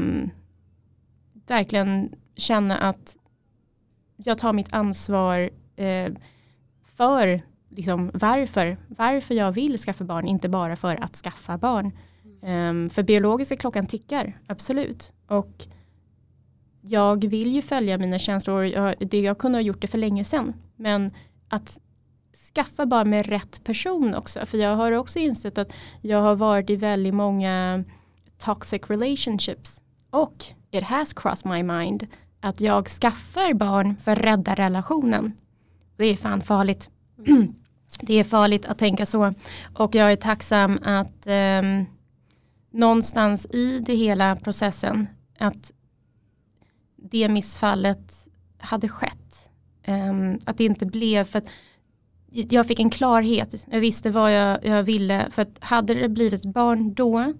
[1.47, 3.17] verkligen känna att
[4.17, 6.13] jag tar mitt ansvar eh,
[6.85, 11.91] för liksom, varför, varför jag vill skaffa barn, inte bara för att skaffa barn.
[12.41, 15.13] Um, för biologiska klockan tickar, absolut.
[15.27, 15.67] Och
[16.89, 20.23] jag vill ju följa mina känslor, jag, det, jag kunde ha gjort det för länge
[20.23, 20.53] sedan.
[20.75, 21.11] Men
[21.49, 21.79] att
[22.55, 24.45] skaffa barn med rätt person också.
[24.45, 27.83] För jag har också insett att jag har varit i väldigt många
[28.37, 29.81] toxic relationships.
[30.09, 32.07] Och it has crossed my mind
[32.41, 35.33] att jag skaffar barn för att rädda relationen.
[35.97, 36.89] Det är fan farligt.
[38.01, 39.33] det är farligt att tänka så.
[39.77, 41.61] Och jag är tacksam att eh,
[42.71, 45.07] någonstans i det hela processen
[45.39, 45.71] att
[46.97, 49.49] det missfallet hade skett.
[49.87, 51.47] Um, att det inte blev för att
[52.31, 53.65] jag fick en klarhet.
[53.71, 55.27] Jag visste vad jag, jag ville.
[55.31, 57.33] För att hade det blivit barn då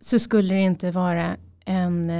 [0.00, 2.10] så skulle det inte vara en,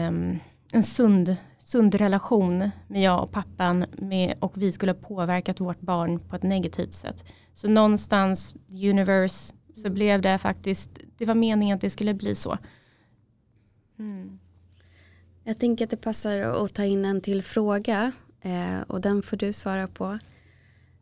[0.73, 5.81] en sund, sund relation med jag och pappan med, och vi skulle ha påverkat vårt
[5.81, 7.33] barn på ett negativt sätt.
[7.53, 12.59] Så någonstans, universe, så blev det faktiskt, det var meningen att det skulle bli så.
[13.99, 14.39] Mm.
[15.45, 19.37] Jag tänker att det passar att ta in en till fråga eh, och den får
[19.37, 20.19] du svara på.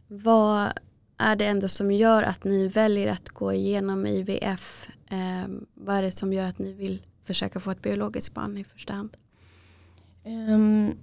[0.07, 0.73] Vad
[1.19, 6.03] är det ändå som gör att ni väljer att gå igenom IVF eh, vad är
[6.03, 9.17] det som gör att ni vill försöka få ett biologiskt barn i första hand?
[10.25, 10.99] Um,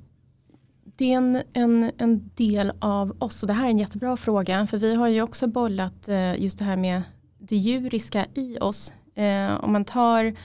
[0.84, 4.68] det är en, en, en del av oss och det här är en jättebra fråga
[4.68, 7.02] för vi har ju också bollat eh, just det här med
[7.40, 8.94] det djuriska i oss.
[9.60, 10.36] Om man tar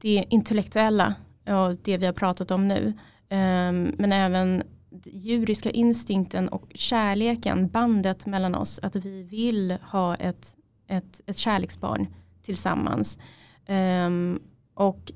[0.00, 1.14] det intellektuella
[1.46, 2.92] och det vi har pratat om nu
[3.28, 4.62] ehm, men även
[5.04, 10.56] djuriska instinkten och kärleken, bandet mellan oss, att vi vill ha ett,
[10.86, 12.06] ett, ett kärleksbarn
[12.42, 13.18] tillsammans.
[13.66, 14.40] Ehm,
[14.74, 15.12] och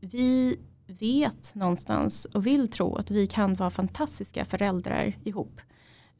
[0.00, 5.60] vi vet någonstans och vill tro att vi kan vara fantastiska föräldrar ihop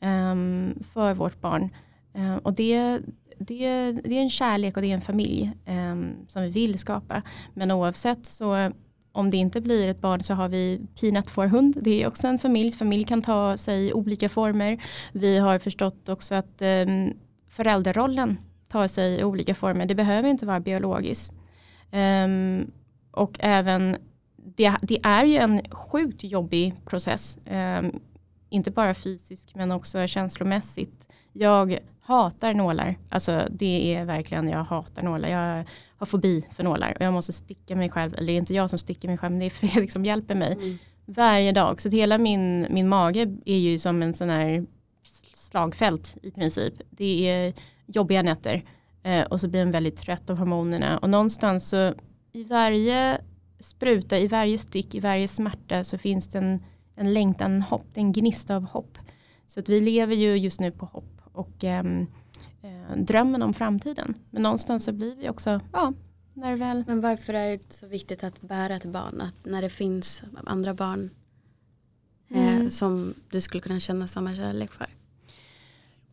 [0.01, 1.69] um, för vårt barn.
[2.15, 3.01] Um, och det,
[3.39, 7.23] det, det är en kärlek och det är en familj um, som vi vill skapa.
[7.55, 8.73] Men oavsett så
[9.13, 11.77] om det inte blir ett barn så har vi Peanut for hund.
[11.81, 12.73] Det är också en familj.
[12.73, 14.83] Familj kan ta sig olika former.
[15.13, 17.13] Vi har förstått också att um,
[17.49, 19.87] föräldrarollen tar sig i olika former.
[19.87, 21.33] Det behöver inte vara biologiskt.
[21.93, 22.71] Um,
[23.11, 23.97] och även
[24.37, 27.39] det, det, är ju en sjukt jobbig process.
[27.51, 28.01] Um,
[28.51, 31.09] inte bara fysiskt men också känslomässigt.
[31.33, 32.99] Jag hatar nålar.
[33.09, 35.29] Alltså det är verkligen, jag hatar nålar.
[35.29, 35.65] Jag
[35.97, 38.15] har fobi för nålar och jag måste sticka mig själv.
[38.15, 40.35] Eller det är inte jag som sticker mig själv men det är Fredrik som hjälper
[40.35, 40.53] mig.
[40.53, 40.79] Mm.
[41.05, 41.81] Varje dag.
[41.81, 44.67] Så hela min, min mage är ju som en sån här
[45.35, 46.75] slagfält i princip.
[46.91, 47.55] Det är
[47.87, 48.65] jobbiga nätter.
[49.03, 50.99] Eh, och så blir man väldigt trött av hormonerna.
[50.99, 51.95] Och någonstans så
[52.33, 53.21] i varje
[53.61, 56.65] spruta, i varje stick, i varje smärta så finns det en,
[56.97, 58.99] en längtan, en hopp, en gnista av hopp.
[59.47, 62.07] Så att vi lever ju just nu på hopp och um,
[62.65, 64.15] uh, drömmen om framtiden.
[64.31, 65.93] Men någonstans så blir vi också, ja,
[66.35, 66.85] när väl...
[66.87, 69.21] Men varför är det så viktigt att bära ett barn?
[69.21, 71.11] Att när det finns andra barn
[72.29, 72.71] eh, mm.
[72.71, 74.87] som du skulle kunna känna samma kärlek för?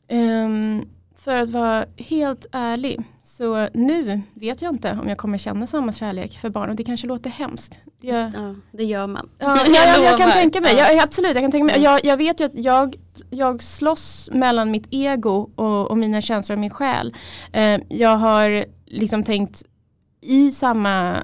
[0.10, 5.68] Um, för att vara helt ärlig så nu vet jag inte om jag kommer känna
[5.68, 7.80] samma kärlek för barn och det kanske låter hemskt.
[8.02, 9.30] Jag, ja, det gör man.
[9.38, 11.82] Ja, jag, jag, jag kan tänka mig, jag, absolut jag kan tänka mig.
[11.82, 12.96] Jag, jag vet ju att jag,
[13.30, 17.14] jag slåss mellan mitt ego och, och mina känslor och min själ.
[17.52, 19.64] Eh, jag har liksom tänkt
[20.22, 21.24] i samma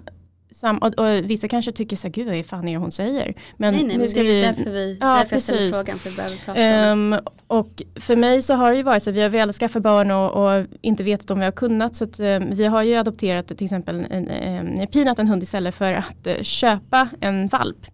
[0.54, 3.34] sam, och, och, vissa kanske tycker så här, gud vad fan är det hon säger.
[3.58, 5.98] Men nej, nej, nu ska det är vi, därför, vi, ja, därför jag ställer frågan,
[5.98, 7.16] för vi behöver prata um,
[7.48, 10.12] Och för mig så har det ju varit så att vi har velat skaffa barn
[10.12, 11.96] och, och inte vetat om vi har kunnat.
[11.96, 15.76] Så att, um, vi har ju adopterat till exempel en, en, pinat en hund istället
[15.76, 17.86] för att uh, köpa en valp.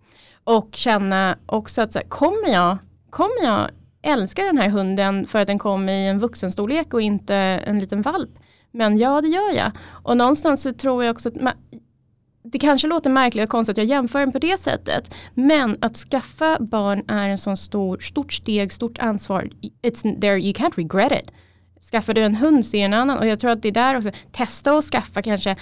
[0.44, 2.78] Och känna också att så här, kommer jag,
[3.10, 3.70] kommer jag
[4.02, 8.02] älska den här hunden för att den kom i en vuxenstorlek och inte en liten
[8.02, 8.30] valp?
[8.72, 9.72] Men ja, det gör jag.
[10.04, 11.54] Och någonstans så tror jag också att man,
[12.52, 15.16] det kanske låter märkligt och konstigt att jag jämför den på det sättet.
[15.34, 19.50] Men att skaffa barn är en sån stor, stort steg, stort ansvar.
[19.82, 21.32] It's there, you can't regret it.
[21.92, 23.18] Skaffar du en hund så är det en annan.
[23.18, 25.56] Och jag tror att det är där också, testa att skaffa kanske,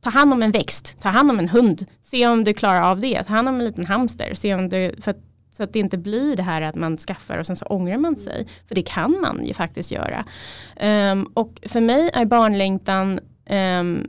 [0.00, 1.86] ta hand om en växt, ta hand om en hund.
[2.02, 4.34] Se om du klarar av det, ta hand om en liten hamster.
[4.34, 5.18] Se om du, för att,
[5.50, 8.16] så att det inte blir det här att man skaffar och sen så ångrar man
[8.16, 8.46] sig.
[8.68, 10.24] För det kan man ju faktiskt göra.
[11.12, 14.06] Um, och för mig är barnlängtan um,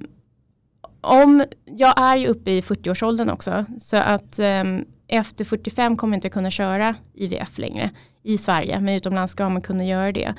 [1.06, 6.18] om, jag är ju uppe i 40-årsåldern också så att um, efter 45 kommer jag
[6.18, 7.90] inte kunna köra IVF längre
[8.24, 10.36] i Sverige men utomlands ska man kunna göra det.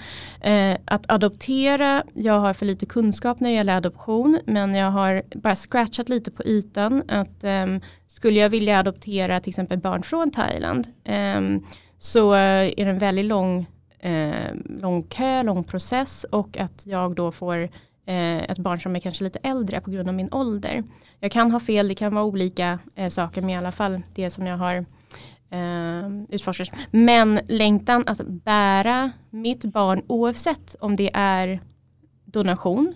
[0.47, 5.23] Uh, att adoptera, jag har för lite kunskap när det gäller adoption men jag har
[5.35, 10.31] bara scratchat lite på ytan att um, skulle jag vilja adoptera till exempel barn från
[10.31, 10.87] Thailand
[11.37, 11.65] um,
[11.99, 13.67] så uh, är det en väldigt lång,
[14.05, 17.69] uh, lång kö, lång process och att jag då får
[18.07, 20.85] eh, ett barn som är kanske lite äldre på grund av min ålder.
[21.21, 24.31] Jag kan ha fel, det kan vara olika eh, saker men i alla fall det
[24.31, 24.77] som jag har
[25.51, 26.71] eh, utforskat.
[26.91, 31.61] Men längtan att bära mitt barn oavsett om det är
[32.25, 32.95] donation,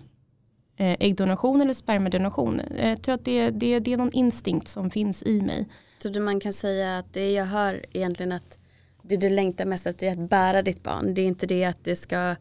[0.77, 2.61] eh, äggdonation eller spermadonation.
[2.61, 5.69] Eh, jag tror att det, det, det är någon instinkt som finns i mig.
[6.03, 8.59] Så man kan säga att det jag hör egentligen att
[9.03, 11.15] det du längtar mest efter är att bära ditt barn.
[11.15, 12.37] Det är inte det att det ska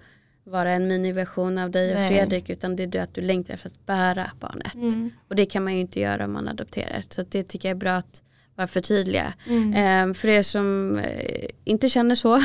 [0.49, 3.85] vara en miniversion av dig och Fredrik utan det är att du längtar efter att
[3.85, 4.75] bära barnet.
[4.75, 5.11] Mm.
[5.27, 7.03] Och det kan man ju inte göra om man adopterar.
[7.09, 8.23] Så det tycker jag är bra att
[8.59, 9.33] vara förtydliga.
[9.47, 9.73] Mm.
[9.73, 12.43] Ehm, för er som eh, inte känner så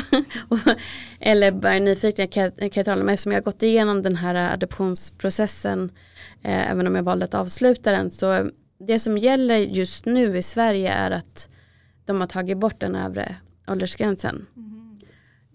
[1.19, 4.15] eller bara är nyfikna kan, kan jag tala om eftersom jag har gått igenom den
[4.15, 5.89] här adoptionsprocessen
[6.43, 8.49] eh, även om jag valde att avsluta den så
[8.79, 11.49] det som gäller just nu i Sverige är att
[12.05, 13.35] de har tagit bort den övre
[13.67, 14.45] åldersgränsen.
[14.55, 14.99] Mm.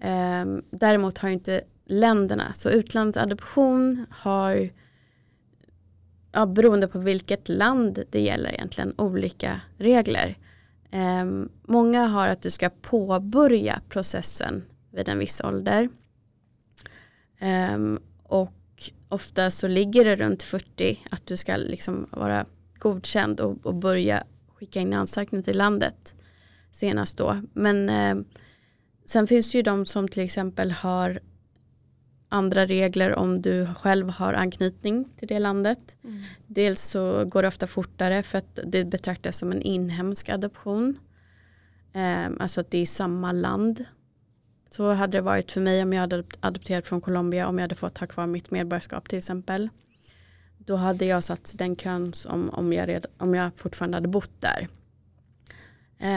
[0.03, 1.61] Ehm, däremot har inte
[1.91, 2.53] länderna.
[2.55, 4.71] Så utlandsadoption har,
[6.33, 10.39] ja, beroende på vilket land det gäller egentligen, olika regler.
[10.91, 11.25] Eh,
[11.63, 15.89] många har att du ska påbörja processen vid en viss ålder.
[17.39, 17.79] Eh,
[18.23, 18.53] och
[19.09, 22.47] ofta så ligger det runt 40 att du ska liksom vara
[22.79, 24.25] godkänd och, och börja
[24.55, 26.15] skicka in ansökning till landet.
[26.71, 27.43] senast då.
[27.53, 28.25] Men eh,
[29.07, 31.21] sen finns det ju de som till exempel har
[32.31, 35.97] andra regler om du själv har anknytning till det landet.
[36.05, 36.23] Mm.
[36.47, 40.99] Dels så går det ofta fortare för att det betraktas som en inhemsk adoption.
[41.93, 43.85] Eh, alltså att det är samma land.
[44.71, 47.75] Så hade det varit för mig om jag hade adopterat från Colombia om jag hade
[47.75, 49.69] fått ha kvar mitt medborgarskap till exempel.
[50.59, 54.41] Då hade jag satt den kön som om jag, red, om jag fortfarande hade bott
[54.41, 54.69] där.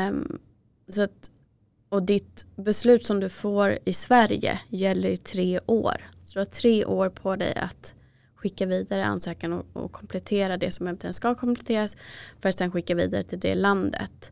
[0.10, 0.40] Um,
[0.88, 1.32] så att,
[1.94, 5.96] och ditt beslut som du får i Sverige gäller i tre år.
[6.26, 7.96] Så du har tre år på dig att
[8.36, 11.98] skicka vidare ansökan och, och komplettera det som eventuellt ska kompletteras
[12.42, 14.32] för att sen skicka vidare till det landet.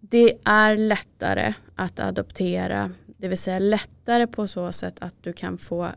[0.00, 5.58] Det är lättare att adoptera, det vill säga lättare på så sätt att du kan
[5.58, 5.90] få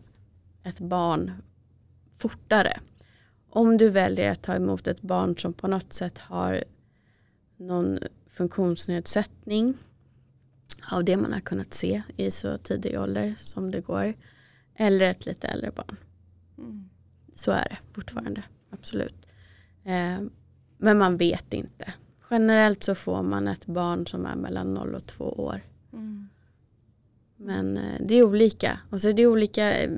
[0.64, 1.32] ett barn
[2.18, 2.80] fortare.
[3.50, 6.64] Om du väljer att ta emot ett barn som på något sätt har
[7.58, 8.00] någon
[8.30, 9.78] funktionsnedsättning
[10.92, 14.14] av det man har kunnat se i så tidig ålder som det går.
[14.76, 15.98] Eller ett lite äldre barn.
[16.58, 16.90] Mm.
[17.36, 19.28] Så är det fortfarande, absolut.
[19.84, 20.20] Eh,
[20.78, 21.94] men man vet inte.
[22.30, 25.62] Generellt så får man ett barn som är mellan 0 och 2 år.
[25.94, 26.30] Mm.
[27.38, 28.80] Men eh, det är olika.
[28.90, 29.84] Och så är det olika.
[29.84, 29.92] Eh,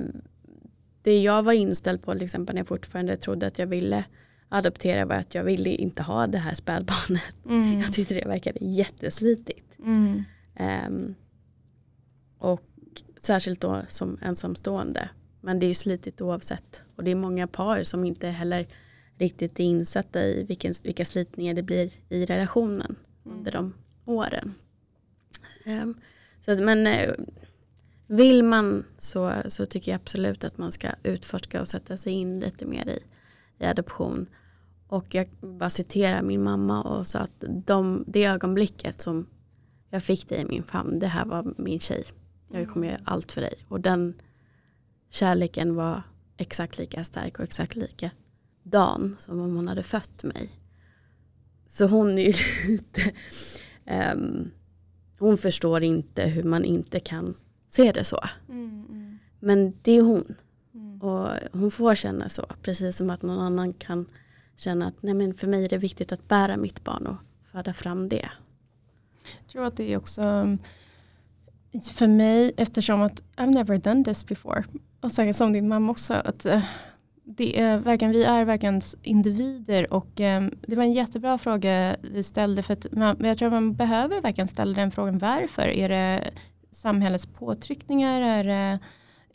[1.02, 4.04] det jag var inställd på till exempel när jag fortfarande trodde att jag ville
[4.48, 7.34] adoptera var att jag ville inte ha det här spädbarnet.
[7.48, 7.80] Mm.
[7.80, 9.78] Jag tyckte det verkade jätteslitigt.
[9.78, 10.24] Mm.
[10.60, 11.14] Um,
[12.38, 12.62] och
[13.16, 15.08] särskilt då som ensamstående.
[15.40, 16.84] Men det är ju slitigt oavsett.
[16.96, 18.66] Och det är många par som inte heller
[19.18, 23.38] riktigt är insatta i vilken, vilka slitningar det blir i relationen mm.
[23.38, 24.54] under de åren.
[25.66, 25.94] Um,
[26.40, 27.14] så att, men uh,
[28.06, 32.40] vill man så, så tycker jag absolut att man ska utforska och sätta sig in
[32.40, 32.98] lite mer i,
[33.58, 34.26] i adoption.
[34.86, 39.26] Och jag bara citerar min mamma och sa att de, det ögonblicket som
[39.90, 42.04] jag fick dig i min famn, det här var min tjej.
[42.48, 43.54] Jag kommer göra allt för dig.
[43.68, 44.14] Och den
[45.10, 46.02] kärleken var
[46.36, 48.10] exakt lika stark och exakt lika
[48.62, 50.50] dan som om hon hade fött mig.
[51.66, 52.32] Så hon är ju
[52.72, 53.12] lite,
[54.14, 54.50] um,
[55.18, 57.34] hon förstår inte hur man inte kan
[57.68, 58.20] se det så.
[58.48, 59.18] Mm, mm.
[59.40, 60.34] Men det är hon.
[60.74, 61.02] Mm.
[61.02, 64.06] Och hon får känna så, precis som att någon annan kan
[64.56, 67.72] känna att nej men för mig är det viktigt att bära mitt barn och föda
[67.72, 68.30] fram det.
[69.22, 70.58] Jag tror att det är också um,
[71.92, 74.64] för mig eftersom att I've never done this before.
[75.00, 76.62] Och säkert som din mamma också att eh,
[77.36, 79.92] det är verkligen, vi är verkligen individer.
[79.92, 83.52] Och ehm, det var en jättebra fråga du ställde för att man, jag tror att
[83.52, 85.62] man behöver verkligen ställa den frågan varför?
[85.62, 86.30] Är det
[86.70, 88.20] samhällets påtryckningar?
[88.20, 88.78] Är det,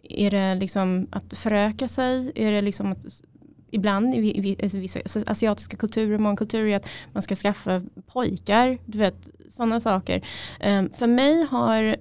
[0.03, 2.31] är det liksom att föröka sig?
[2.35, 3.05] Är det liksom att
[3.71, 7.81] ibland i alltså vissa asiatiska kulturer, många kulturer att man ska skaffa
[8.13, 10.27] pojkar, du vet sådana saker.
[10.65, 11.95] Um, för mig har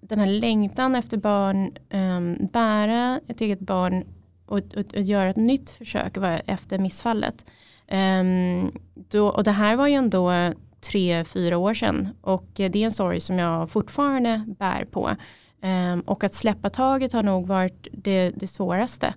[0.00, 4.04] den här längtan efter barn, um, bära ett eget barn
[4.46, 6.16] och, och, och, göra ett nytt försök
[6.46, 7.46] efter missfallet.
[7.90, 12.76] Um, då, och det här var ju ändå tre, fyra år sedan och det är
[12.76, 15.16] en sorg som jag fortfarande bär på.
[15.62, 19.14] Um, och att släppa taget har nog varit det, det svåraste.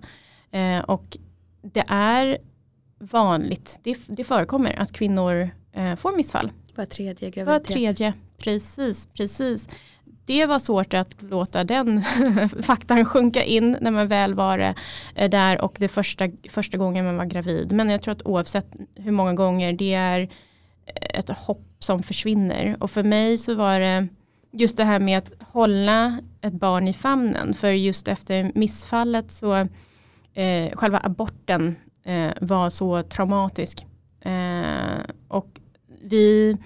[0.54, 1.16] Uh, och
[1.62, 2.38] det är
[2.98, 6.50] vanligt, det, det förekommer att kvinnor uh, får missfall.
[6.74, 7.46] Var tredje graviditet.
[7.46, 9.68] Var tredje, precis, precis.
[10.24, 12.02] Det var svårt att låta den
[12.62, 14.74] faktan sjunka in när man väl var
[15.14, 17.72] eh, där och det första, första gången man var gravid.
[17.72, 20.28] Men jag tror att oavsett hur många gånger det är
[21.00, 22.76] ett hopp som försvinner.
[22.80, 24.08] Och för mig så var det
[24.52, 27.54] just det här med att hålla ett barn i famnen.
[27.54, 29.68] För just efter missfallet så
[30.34, 33.86] eh, själva aborten eh, var så traumatisk.
[34.20, 35.60] Eh, och
[36.02, 36.56] vi,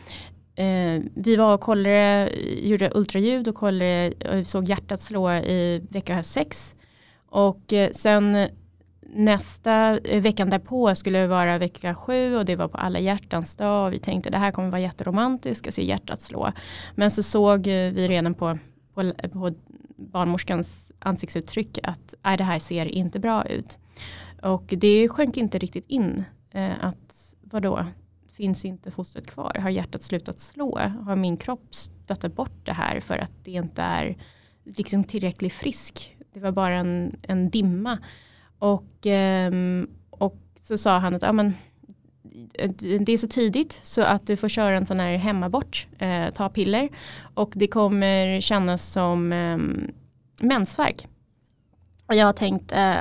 [0.55, 2.31] eh, vi var och kollade,
[2.63, 6.75] gjorde ultraljud och kollade, och såg hjärtat slå i vecka sex.
[7.27, 8.49] Och eh, sen
[9.15, 13.57] nästa eh, veckan därpå skulle det vara vecka sju och det var på alla hjärtans
[13.57, 16.53] dag och vi tänkte det här kommer vara jätteromantiskt, att se hjärtat slå.
[16.95, 18.59] Men så såg eh, vi redan på,
[18.95, 19.53] på, på
[20.11, 23.78] barnmorskans ansiktsuttryck att nej, det här ser inte bra ut.
[24.42, 27.86] Och det sjönk inte riktigt in eh, att vadå,
[28.32, 29.57] finns inte fostret kvar?
[29.61, 30.78] Har hjärtat slutat slå?
[30.78, 34.16] Har min kropp stöttat bort det här för att det inte är
[34.64, 36.16] liksom tillräckligt frisk?
[36.32, 37.98] Det var bara en, en dimma.
[38.59, 39.53] Och, eh,
[40.11, 41.53] och så sa han att ja, men,
[42.55, 42.70] Eh,
[43.01, 46.49] det är så tidigt så att du får köra en sån här hemmabort, eh, ta
[46.49, 46.89] piller
[47.35, 49.59] och det kommer kännas som eh,
[50.47, 51.07] mensvärk.
[52.07, 52.97] Och jag har tänkt, eh,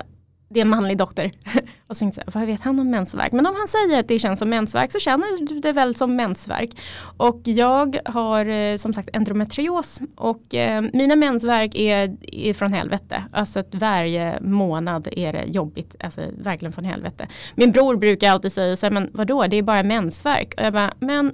[0.53, 1.31] det är en manlig doktor.
[1.87, 3.31] och så tänkte jag, vad vet han om mensvärk?
[3.31, 6.69] Men om han säger att det känns som mensvärk så känner det väl som mensvärk.
[7.17, 13.23] Och jag har eh, som sagt endometrios och eh, mina mensvärk är, är från helvete.
[13.31, 17.27] Alltså att varje månad är det jobbigt, alltså verkligen från helvete.
[17.55, 20.53] Min bror brukar alltid säga, så här, men vadå det är bara mensvärk.
[20.57, 21.33] Och jag bara, men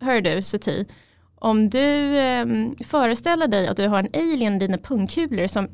[0.00, 0.86] hör du Suti,
[1.40, 2.46] om du eh,
[2.84, 5.68] föreställer dig att du har en alien i dina pungkulor som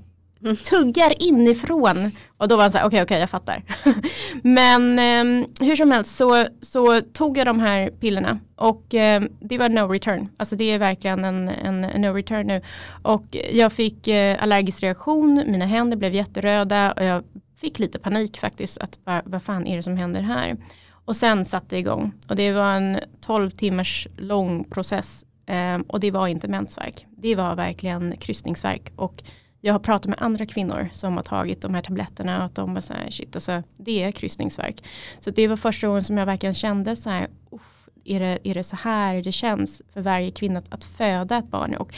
[0.64, 1.96] tuggar inifrån.
[2.38, 3.62] Och då var han så här, okej okay, okej okay, jag fattar.
[4.42, 9.58] Men eh, hur som helst så, så tog jag de här pillerna och eh, det
[9.58, 10.28] var no return.
[10.36, 12.60] Alltså det är verkligen en, en, en no return nu.
[13.02, 17.24] Och jag fick eh, allergisk reaktion, mina händer blev jätteröda och jag
[17.60, 18.78] fick lite panik faktiskt.
[18.78, 20.56] Att vad fan är det som händer här?
[21.04, 22.12] Och sen satte det igång.
[22.28, 25.24] Och det var en 12 timmars lång process.
[25.46, 27.06] Eh, och det var inte mensvärk.
[27.16, 28.92] Det var verkligen kryssningsverk.
[28.96, 29.22] Och
[29.64, 32.74] jag har pratat med andra kvinnor som har tagit de här tabletterna och att de
[32.74, 34.84] var så här, shit alltså det är kryssningsverk.
[35.20, 37.28] Så det var första gången som jag verkligen kände så här,
[38.04, 41.50] är det, är det så här det känns för varje kvinna att, att föda ett
[41.50, 41.74] barn?
[41.74, 41.94] Och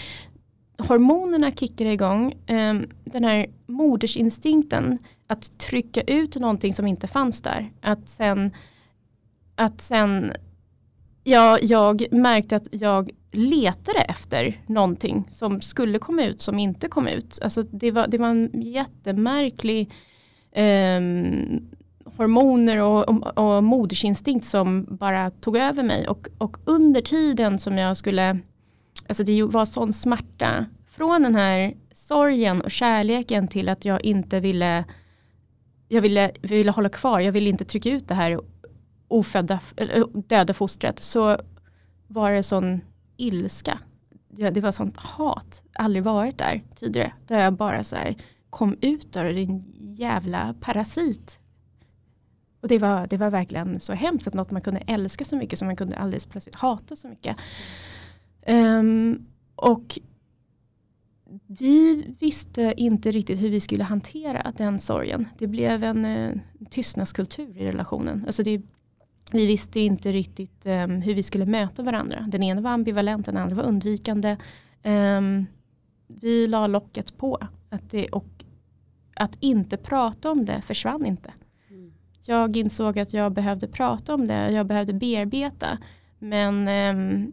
[0.78, 7.72] hormonerna kickar igång, um, den här modersinstinkten att trycka ut någonting som inte fanns där.
[7.80, 8.50] Att sen,
[9.54, 10.32] att sen
[11.24, 17.08] ja, jag märkte att jag letade efter någonting som skulle komma ut som inte kom
[17.08, 17.38] ut.
[17.42, 19.90] Alltså det, var, det var en jättemärklig
[20.52, 21.00] eh,
[22.16, 26.08] hormoner och, och, och modersinstinkt som bara tog över mig.
[26.08, 28.38] Och, och under tiden som jag skulle,
[29.08, 34.40] alltså det var sån smärta från den här sorgen och kärleken till att jag inte
[34.40, 34.84] ville
[35.88, 38.40] jag ville, ville hålla kvar, jag ville inte trycka ut det här
[39.08, 39.60] ofödda,
[40.12, 41.38] döda fostret så
[42.06, 42.80] var det sån
[43.16, 43.78] ilska.
[44.28, 47.12] Det var sånt hat, aldrig varit där tidigare.
[47.26, 48.16] Där jag bara så här,
[48.50, 51.38] kom ut där din jävla parasit.
[52.60, 55.58] Och det var, det var verkligen så hemskt att något man kunde älska så mycket
[55.58, 57.36] som man kunde alldeles plötsligt hata så mycket.
[58.46, 59.98] Um, och
[61.46, 65.28] vi visste inte riktigt hur vi skulle hantera den sorgen.
[65.38, 66.34] Det blev en eh,
[66.70, 68.24] tystnadskultur i relationen.
[68.26, 68.62] Alltså det
[69.32, 72.26] vi visste inte riktigt um, hur vi skulle möta varandra.
[72.28, 74.36] Den ena var ambivalent, den andra var undvikande.
[74.84, 75.46] Um,
[76.06, 77.38] vi la locket på.
[77.70, 78.44] Att det, och
[79.16, 81.32] att inte prata om det försvann inte.
[81.70, 81.92] Mm.
[82.26, 85.78] Jag insåg att jag behövde prata om det, jag behövde bearbeta.
[86.18, 87.32] Men um,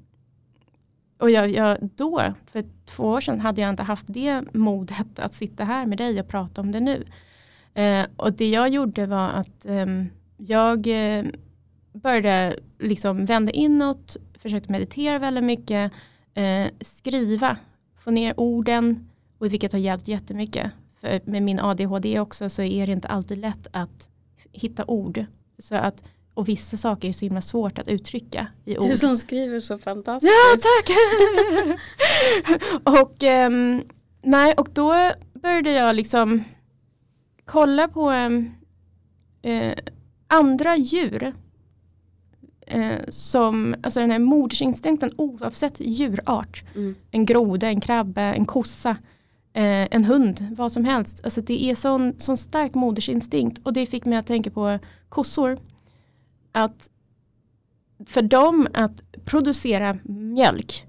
[1.17, 5.33] och jag, jag, då, för två år sedan, hade jag inte haft det modet att
[5.33, 7.05] sitta här med dig och prata om det nu.
[7.79, 9.65] Uh, och det jag gjorde var att
[10.37, 11.23] jag uh,
[11.93, 15.91] började liksom vända inåt, försökte meditera väldigt mycket,
[16.33, 17.57] eh, skriva,
[17.99, 20.71] få ner orden, och vilket har hjälpt jättemycket.
[21.01, 24.09] För med min ADHD också så är det inte alltid lätt att
[24.51, 25.25] hitta ord.
[25.59, 28.89] Så att, och vissa saker är så himla svårt att uttrycka i ord.
[28.89, 30.33] Du som skriver så fantastiskt.
[30.33, 30.97] Ja, tack!
[33.01, 33.83] och, um,
[34.21, 34.93] nej, och då
[35.33, 36.43] började jag liksom
[37.45, 38.55] kolla på um,
[39.45, 39.73] uh,
[40.27, 41.33] andra djur
[42.67, 46.63] eh, som, alltså den här modersinstinkten oavsett djurart.
[46.75, 46.95] Mm.
[47.11, 48.89] En groda, en krabbe, en kossa,
[49.53, 51.21] eh, en hund, vad som helst.
[51.23, 55.59] Alltså det är sån, sån stark modersinstinkt och det fick mig att tänka på kossor.
[56.51, 56.89] Att
[58.05, 60.85] för dem att producera mjölk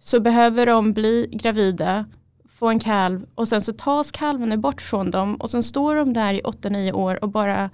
[0.00, 2.06] så behöver de bli gravida,
[2.48, 6.12] få en kalv och sen så tas kalven bort från dem och sen står de
[6.12, 7.70] där i 8-9 år och bara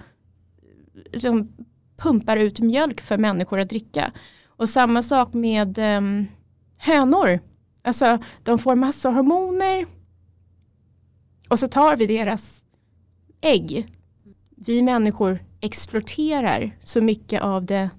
[1.12, 1.48] liksom,
[1.97, 4.12] pumpar ut mjölk för människor att dricka.
[4.47, 6.01] Och samma sak med eh,
[6.76, 7.40] hönor.
[7.82, 9.86] Alltså de får massa hormoner
[11.49, 12.62] och så tar vi deras
[13.40, 13.86] ägg.
[14.57, 17.90] Vi människor exploaterar så mycket av det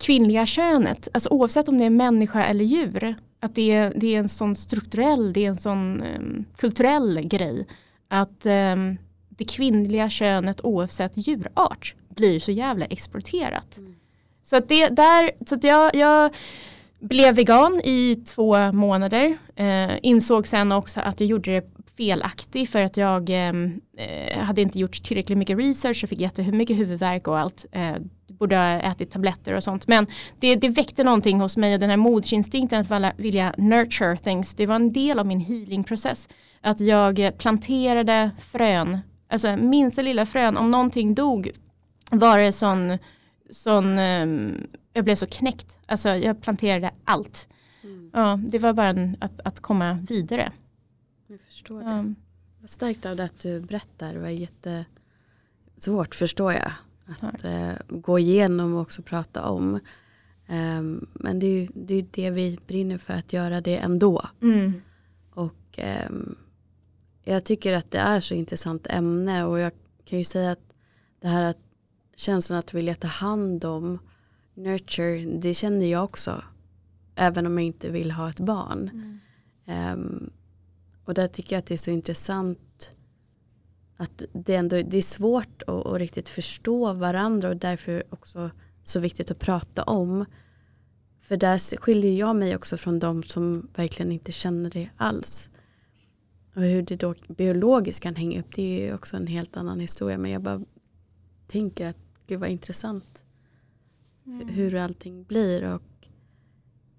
[0.00, 1.08] kvinnliga könet.
[1.14, 3.14] Alltså oavsett om det är människa eller djur.
[3.40, 7.66] Att det är, det är en sån strukturell, det är en sån um, kulturell grej.
[8.08, 8.98] Att um,
[9.28, 13.78] det kvinnliga könet oavsett djurart blir så jävla exporterat.
[13.78, 13.94] Mm.
[14.42, 16.30] Så att det där, så att jag, jag
[17.00, 19.38] blev vegan i två månader.
[19.56, 24.62] Eh, insåg sen också att jag gjorde det felaktigt för att jag ehm, eh, hade
[24.62, 27.66] inte gjort tillräckligt mycket research och fick jättemycket huvudvärk och allt.
[27.72, 27.96] Eh,
[28.26, 29.88] borde ha ätit tabletter och sånt.
[29.88, 30.06] Men
[30.40, 34.54] det, det väckte någonting hos mig och den här modsinstinkten att vilja nurture things.
[34.54, 36.28] Det var en del av min healingprocess.
[36.60, 38.98] Att jag planterade frön,
[39.28, 40.56] alltså minsta lilla frön.
[40.56, 41.50] Om någonting dog
[42.12, 42.98] var det sån,
[43.50, 45.78] sån um, jag blev så knäckt.
[45.86, 47.48] Alltså jag planterade allt.
[47.82, 48.10] Mm.
[48.12, 50.52] Ja, det var bara en, att, att komma vidare.
[51.26, 51.90] Jag förstår det.
[51.90, 52.14] Um,
[52.60, 54.14] Vad starkt av det att du berättar.
[54.14, 54.84] Det var jätte,
[55.76, 56.72] svårt förstår jag.
[57.20, 59.80] Att eh, gå igenom och också prata om.
[60.48, 64.26] Um, men det är ju det, är det vi brinner för att göra det ändå.
[64.42, 64.82] Mm.
[65.34, 66.36] Och um,
[67.24, 69.72] jag tycker att det är så intressant ämne och jag
[70.04, 70.74] kan ju säga att
[71.20, 71.58] det här att
[72.16, 73.98] känslan att vilja ta hand om
[74.54, 76.44] nurture, det känner jag också.
[77.14, 78.90] Även om jag inte vill ha ett barn.
[79.66, 79.98] Mm.
[79.98, 80.30] Um,
[81.04, 82.92] och där tycker jag att det är så intressant
[83.96, 88.50] att det, ändå, det är svårt att, att riktigt förstå varandra och därför också
[88.82, 90.24] så viktigt att prata om.
[91.20, 95.50] För där skiljer jag mig också från de som verkligen inte känner det alls.
[96.54, 100.18] Och hur det då biologiskt kan hänga upp det är också en helt annan historia.
[100.18, 100.62] Men jag bara
[101.46, 103.24] tänker att gud vad intressant
[104.26, 104.48] Mm.
[104.48, 106.08] hur allting blir och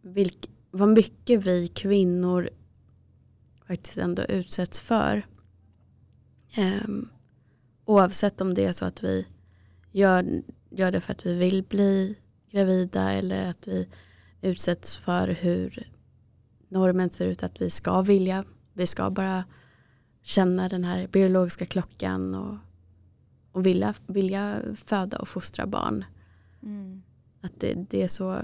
[0.01, 2.49] vilk, vad mycket vi kvinnor
[3.67, 5.25] faktiskt ändå utsätts för.
[6.85, 7.09] Um,
[7.85, 9.27] oavsett om det är så att vi
[9.91, 12.17] gör, gör det för att vi vill bli
[12.51, 13.89] gravida eller att vi
[14.41, 15.91] utsätts för hur
[16.69, 18.45] normen ser ut att vi ska vilja.
[18.73, 19.43] Vi ska bara
[20.21, 22.57] känna den här biologiska klockan och,
[23.53, 26.05] och vilja, vilja föda och fostra barn.
[26.63, 27.03] Mm.
[27.41, 28.39] Att det, det är så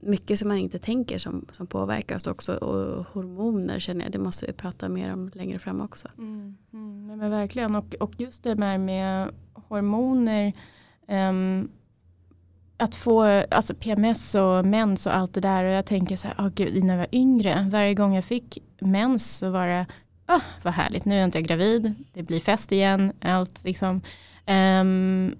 [0.00, 2.54] mycket som man inte tänker som, som påverkas också.
[2.54, 6.08] Och hormoner känner jag, det måste vi prata mer om längre fram också.
[6.18, 10.52] Mm, mm, men verkligen och, och just det här med hormoner.
[11.06, 11.68] ehm,
[12.80, 16.34] att få alltså PMS och mens och allt det där och jag tänker så här,
[16.38, 19.86] oh, gud, när jag var yngre, varje gång jag fick mens så var det,
[20.30, 24.02] ah, vad härligt, nu är inte jag gravid, det blir fest igen, allt liksom.
[24.46, 25.34] Um,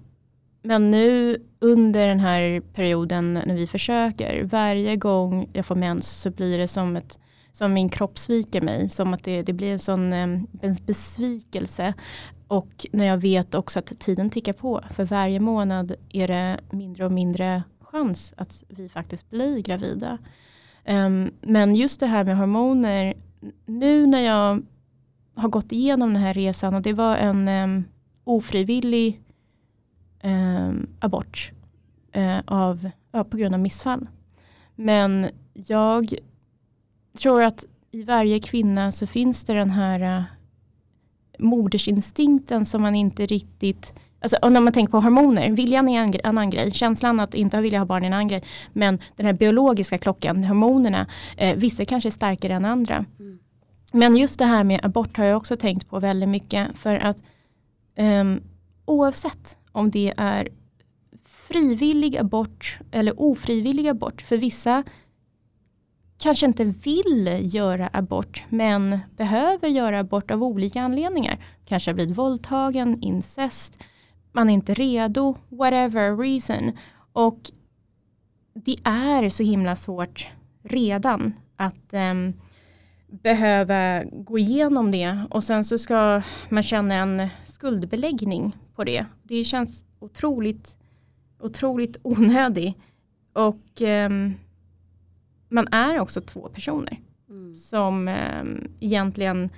[0.63, 6.31] men nu under den här perioden när vi försöker, varje gång jag får mens så
[6.31, 7.19] blir det som ett
[7.53, 11.93] som min kropp sviker mig, som att det, det blir en sån ehm, en besvikelse.
[12.47, 17.05] Och när jag vet också att tiden tickar på, för varje månad är det mindre
[17.05, 20.17] och mindre chans att vi faktiskt blir gravida.
[20.87, 23.13] Um, men just det här med hormoner,
[23.65, 24.63] nu när jag
[25.41, 27.83] har gått igenom den här resan och det var en um,
[28.23, 29.21] ofrivillig
[30.23, 31.51] um, abort
[32.17, 34.07] uh, av, uh, på grund av missfall.
[34.75, 36.13] Men jag
[37.21, 40.23] tror att i varje kvinna så finns det den här eh, uh,
[41.39, 46.13] modersinstinkten som man inte riktigt Alltså, och när man tänker på hormoner, viljan är en
[46.23, 48.43] annan grej, känslan att inte vilja ha barn är en annan grej.
[48.73, 53.05] Men den här biologiska klockan, hormonerna, eh, vissa kanske är starkare än andra.
[53.19, 53.39] Mm.
[53.91, 56.77] Men just det här med abort har jag också tänkt på väldigt mycket.
[56.77, 57.23] För att
[57.97, 58.41] um,
[58.85, 60.47] oavsett om det är
[61.25, 64.83] frivillig abort eller ofrivillig abort, för vissa
[66.17, 71.43] kanske inte vill göra abort men behöver göra abort av olika anledningar.
[71.65, 73.83] Kanske har blivit våldtagen, incest,
[74.31, 76.77] man är inte redo, whatever reason.
[77.13, 77.51] Och
[78.53, 80.29] det är så himla svårt
[80.63, 82.33] redan att um,
[83.11, 89.05] behöva gå igenom det och sen så ska man känna en skuldbeläggning på det.
[89.23, 90.75] Det känns otroligt,
[91.39, 92.77] otroligt onödig.
[93.33, 94.33] Och um,
[95.49, 96.99] man är också två personer
[97.31, 97.55] Mm.
[97.55, 99.49] som um, egentligen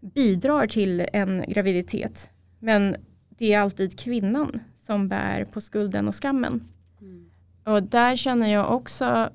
[0.00, 2.30] bidrar till en graviditet.
[2.58, 2.96] Men
[3.28, 6.64] det är alltid kvinnan som bär på skulden och skammen.
[7.00, 7.30] Mm.
[7.64, 9.30] Och där känner jag också,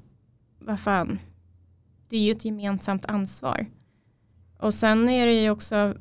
[0.60, 1.20] vad fan,
[2.10, 3.66] det är ju ett gemensamt ansvar.
[4.58, 5.96] Och sen är det ju också,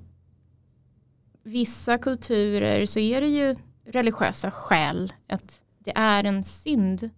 [1.42, 3.54] vissa kulturer så är det ju
[3.84, 7.10] religiösa skäl, att det är en synd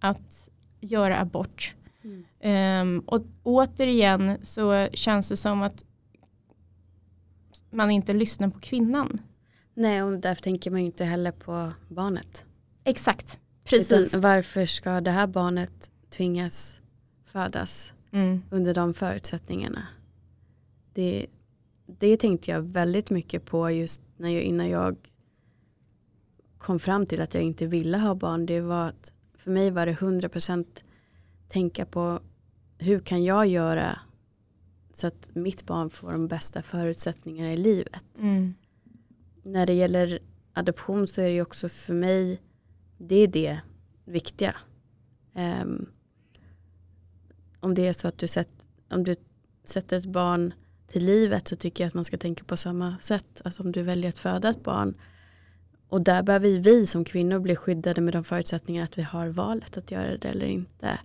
[0.00, 0.48] att
[0.80, 1.74] göra abort.
[2.02, 2.96] Mm.
[2.98, 5.84] Um, och återigen så känns det som att
[7.70, 9.18] man inte lyssnar på kvinnan.
[9.74, 12.44] Nej, och därför tänker man ju inte heller på barnet.
[12.84, 13.92] Exakt, precis.
[13.92, 16.80] Utan varför ska det här barnet tvingas
[17.24, 18.42] födas Mm.
[18.50, 19.86] under de förutsättningarna?
[20.92, 21.26] Det,
[21.86, 24.96] det tänkte jag väldigt mycket på just när jag, innan jag
[26.58, 28.46] kom fram till att jag inte ville ha barn.
[28.46, 30.66] Det var att för mig var det 100%
[31.48, 32.20] tänka på
[32.78, 33.98] hur kan jag göra
[34.92, 38.18] så att mitt barn får de bästa förutsättningarna i livet.
[38.18, 38.54] Mm.
[39.42, 40.18] när det gäller
[40.52, 42.40] adoption så är det också för mig,
[42.98, 43.60] det är det
[44.04, 44.56] viktiga.
[45.34, 45.86] Ehm,
[47.60, 48.50] om det är så att du, sätt,
[48.90, 49.16] om du
[49.64, 50.54] sätter ett barn
[50.86, 53.42] till livet så tycker jag att man ska tänka på samma sätt.
[53.44, 54.94] Alltså om du väljer att föda ett barn
[55.88, 59.76] och där behöver vi som kvinnor bli skyddade med de förutsättningarna att vi har valet
[59.76, 60.98] att göra det eller inte.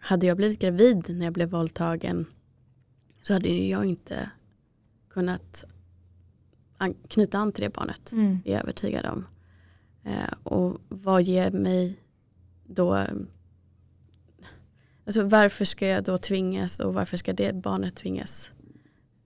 [0.00, 2.26] Hade jag blivit gravid när jag blev våldtagen
[3.22, 4.30] så hade jag inte
[5.08, 5.64] kunnat
[6.78, 8.12] an, knyta an till det barnet.
[8.12, 8.38] Mm.
[8.44, 9.26] Är jag övertygad om.
[10.04, 12.00] Eh, och vad ger mig
[12.64, 13.06] då
[15.06, 18.52] Alltså varför ska jag då tvingas och varför ska det barnet tvingas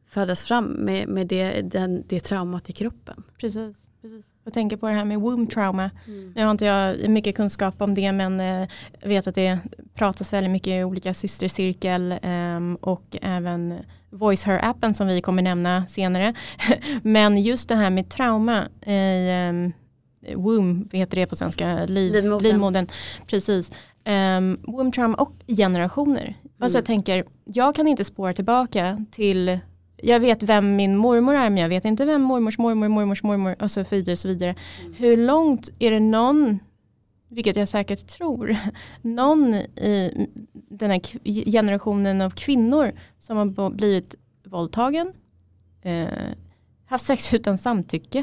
[0.09, 3.23] födas fram med, med det, den, det traumat i kroppen?
[3.41, 3.89] Precis.
[4.03, 4.27] Precis.
[4.45, 5.91] Jag tänker på det här med womb trauma.
[6.07, 6.33] Mm.
[6.37, 8.69] Nu har inte jag mycket kunskap om det men eh,
[9.05, 9.59] vet att det
[9.95, 13.75] pratas väldigt mycket i olika systercirkel eh, och även
[14.11, 16.35] Voice Her-appen som vi kommer nämna senare.
[17.03, 19.73] men just det här med trauma i um,
[20.35, 22.87] womb, heter det på svenska, Liv, livmodern.
[23.27, 23.73] Precis.
[24.07, 26.23] Um, womb trauma och generationer.
[26.23, 26.51] Mm.
[26.59, 29.59] Alltså jag tänker, jag kan inte spåra tillbaka till
[29.97, 33.57] jag vet vem min mormor är men jag vet inte vem mormors mormor, mormors mormor
[33.63, 34.17] och så vidare.
[34.17, 34.55] Så vidare.
[34.81, 34.95] Mm.
[34.95, 36.59] Hur långt är det någon,
[37.29, 38.57] vilket jag säkert tror,
[39.03, 41.01] någon i den här
[41.51, 45.13] generationen av kvinnor som har blivit våldtagen,
[45.83, 46.07] eh,
[46.87, 48.19] haft sex utan samtycke,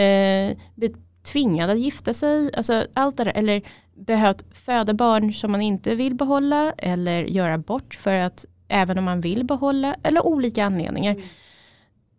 [0.00, 3.62] eh, blivit tvingad att gifta sig, alltså allt det där, eller
[3.94, 9.04] behövt föda barn som man inte vill behålla eller göra bort för att även om
[9.04, 11.12] man vill behålla eller olika anledningar.
[11.12, 11.26] Mm.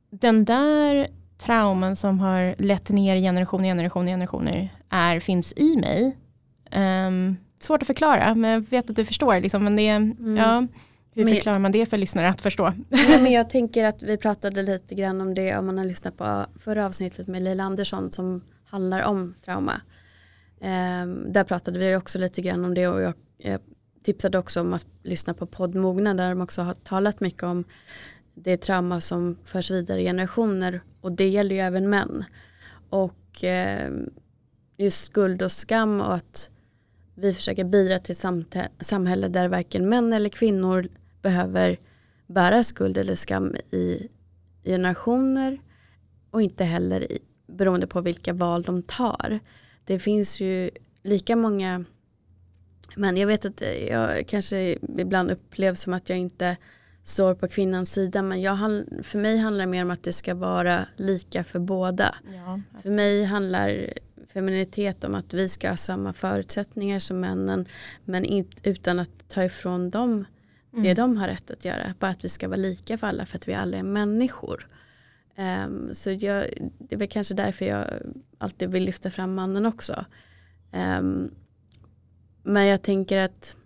[0.09, 1.07] Den där
[1.37, 6.17] trauman som har lett ner generation, generation, generationer är, finns i mig.
[6.75, 9.39] Um, svårt att förklara men jag vet att du förstår.
[9.39, 10.37] Liksom, men det, mm.
[10.37, 10.67] ja,
[11.15, 12.73] hur förklarar man det för lyssnare att förstå?
[12.89, 16.17] Ja, men jag tänker att vi pratade lite grann om det om man har lyssnat
[16.17, 19.81] på förra avsnittet med Leila Andersson som handlar om trauma.
[20.67, 23.59] Ehm, där pratade vi också lite grann om det och jag,
[24.03, 27.63] tipsade också om att lyssna på poddmogna där de också har talat mycket om
[28.33, 32.23] det trauma som förs vidare i generationer och det gäller ju även män.
[32.89, 33.91] Och eh,
[34.77, 36.51] just skuld och skam och att
[37.15, 40.87] vi försöker bidra till ett samhälle där varken män eller kvinnor
[41.21, 41.79] behöver
[42.27, 44.09] bära skuld eller skam i
[44.63, 45.61] generationer
[46.31, 49.39] och inte heller i, beroende på vilka val de tar.
[49.85, 50.69] Det finns ju
[51.03, 51.85] lika många
[52.95, 56.57] men jag vet att jag kanske ibland upplevs som att jag inte
[57.03, 58.57] står på kvinnans sida men jag,
[59.03, 62.15] för mig handlar det mer om att det ska vara lika för båda.
[62.33, 63.93] Ja, för mig handlar
[64.33, 67.65] feminitet om att vi ska ha samma förutsättningar som männen
[68.05, 70.25] men inte, utan att ta ifrån dem
[70.71, 70.95] det mm.
[70.95, 71.93] de har rätt att göra.
[71.99, 74.67] Bara att vi ska vara lika för alla för att vi alla är människor.
[75.37, 76.47] Um, så jag,
[76.79, 77.87] det väl kanske därför jag
[78.37, 80.05] alltid vill lyfta fram mannen också.
[80.71, 81.31] Um,
[82.43, 83.57] men jag tänker att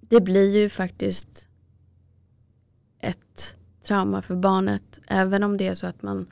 [0.00, 1.48] det blir ju faktiskt
[3.00, 6.26] ett trauma för barnet även om det är så att man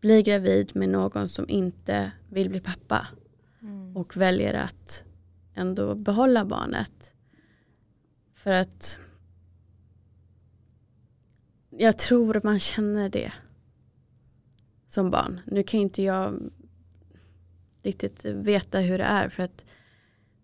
[0.00, 3.06] blir gravid med någon som inte vill bli pappa
[3.62, 3.96] mm.
[3.96, 5.04] och väljer att
[5.54, 7.12] ändå behålla barnet.
[8.34, 8.98] För att
[11.70, 13.32] jag tror man känner det
[14.88, 15.40] som barn.
[15.46, 16.34] Nu kan inte jag
[17.82, 19.64] riktigt veta hur det är för att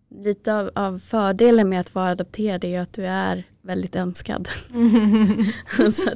[0.09, 4.49] lite av, av, fördelen med att vara adopterad är att du är väldigt önskad.
[4.73, 5.45] Mm.
[5.91, 6.09] så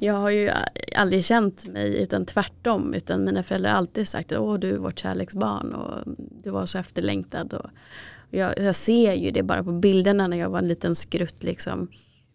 [0.00, 0.50] jag har ju
[0.96, 4.98] aldrig känt mig utan tvärtom utan mina föräldrar har alltid sagt att du är vårt
[4.98, 7.54] kärleksbarn och du var så efterlängtad.
[7.54, 7.70] Och
[8.30, 11.88] jag, jag, ser ju det bara på bilderna när jag var en liten skrutt liksom.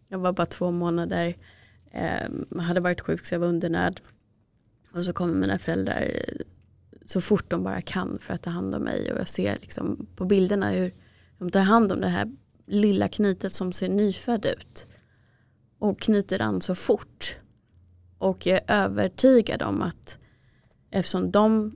[0.07, 1.35] Jag var bara två månader,
[1.91, 4.01] eh, hade varit sjuk så jag var undernärd.
[4.93, 6.11] Och så kommer mina föräldrar
[7.05, 10.07] så fort de bara kan för att ta hand om mig och jag ser liksom
[10.15, 10.93] på bilderna hur
[11.37, 12.31] de tar hand om det här
[12.65, 14.87] lilla knytet som ser nyfödd ut
[15.79, 17.37] och knyter an så fort.
[18.17, 20.17] Och jag är övertygad om att
[20.91, 21.75] eftersom de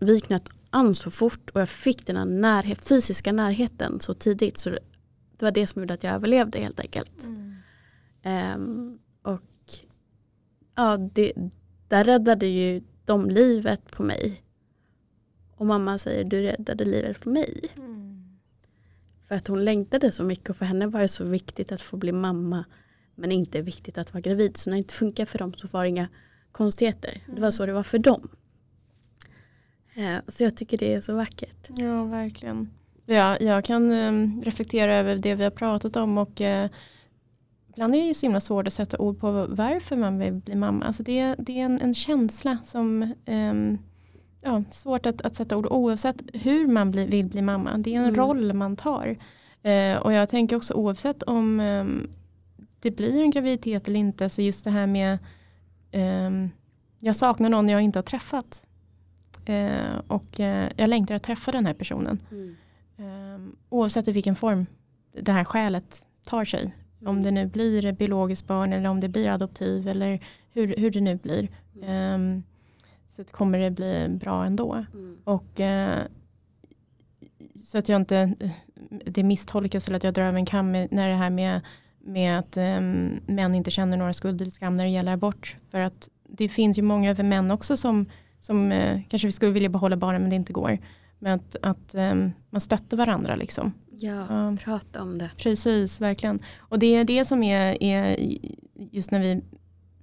[0.00, 4.58] vi knöt an så fort och jag fick den här närhet, fysiska närheten så tidigt
[4.58, 7.24] så det var det som gjorde att jag överlevde helt enkelt.
[7.24, 8.60] Mm.
[8.60, 9.42] Um, och
[10.74, 11.32] ja, det,
[11.88, 14.42] där räddade ju de livet på mig.
[15.56, 17.60] Och mamma säger du räddade livet på mig.
[17.76, 18.36] Mm.
[19.28, 21.96] För att hon längtade så mycket och för henne var det så viktigt att få
[21.96, 22.64] bli mamma.
[23.14, 24.56] Men inte viktigt att vara gravid.
[24.56, 26.08] Så när det inte funkar för dem så var det inga
[26.52, 27.22] konstigheter.
[27.24, 27.34] Mm.
[27.34, 28.28] Det var så det var för dem.
[29.94, 31.68] Eh, så jag tycker det är så vackert.
[31.68, 32.70] Ja, verkligen.
[33.06, 36.66] Ja, jag kan um, reflektera över det vi har pratat om och uh,
[37.76, 40.54] ibland är det ju så himla svårt att sätta ord på varför man vill bli
[40.54, 40.84] mamma.
[40.84, 43.78] Alltså det, det är en, en känsla som um,
[44.42, 47.78] ja, svårt att, att sätta ord oavsett hur man bli, vill bli mamma.
[47.78, 48.16] Det är en mm.
[48.16, 49.16] roll man tar.
[49.62, 51.84] Eh, och jag tänker också oavsett om eh,
[52.80, 54.28] det blir en graviditet eller inte.
[54.28, 55.18] Så just det här med
[55.90, 56.30] eh,
[56.98, 58.66] jag saknar någon jag inte har träffat.
[59.44, 62.22] Eh, och eh, jag längtar att träffa den här personen.
[62.30, 62.56] Mm.
[63.68, 64.66] Oavsett i vilken form
[65.22, 66.74] det här skälet tar sig.
[67.06, 70.20] Om det nu blir biologiskt barn eller om det blir adoptiv eller
[70.52, 71.48] hur, hur det nu blir.
[72.14, 72.42] Um,
[73.08, 74.84] så kommer det bli bra ändå.
[74.94, 75.16] Mm.
[75.24, 75.98] Och eh,
[77.54, 78.34] så att jag inte,
[79.04, 81.60] det misstolkas eller att jag drar över en kam när det här med,
[81.98, 82.80] med att eh,
[83.26, 85.56] män inte känner några skuld eller skam när det gäller abort.
[85.70, 88.06] För att det finns ju många över män också som,
[88.40, 90.78] som eh, kanske skulle vilja behålla barnen men det inte går.
[91.18, 92.14] Men att, att eh,
[92.50, 93.72] man stöttar varandra liksom.
[93.98, 94.56] Ja, Ja.
[94.64, 95.30] prata om det.
[95.38, 96.40] Precis, verkligen.
[96.58, 98.16] Och det är det som är, är
[98.90, 99.40] just när vi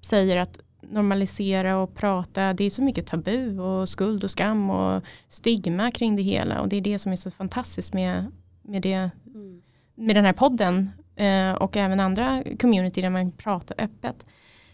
[0.02, 5.04] säger att normalisera och prata, det är så mycket tabu och skuld och skam och
[5.28, 8.32] stigma kring det hela och det är det som är så fantastiskt med,
[8.62, 9.62] med, det, Mm.
[9.96, 14.26] med den här podden eh, och även andra community där man pratar öppet.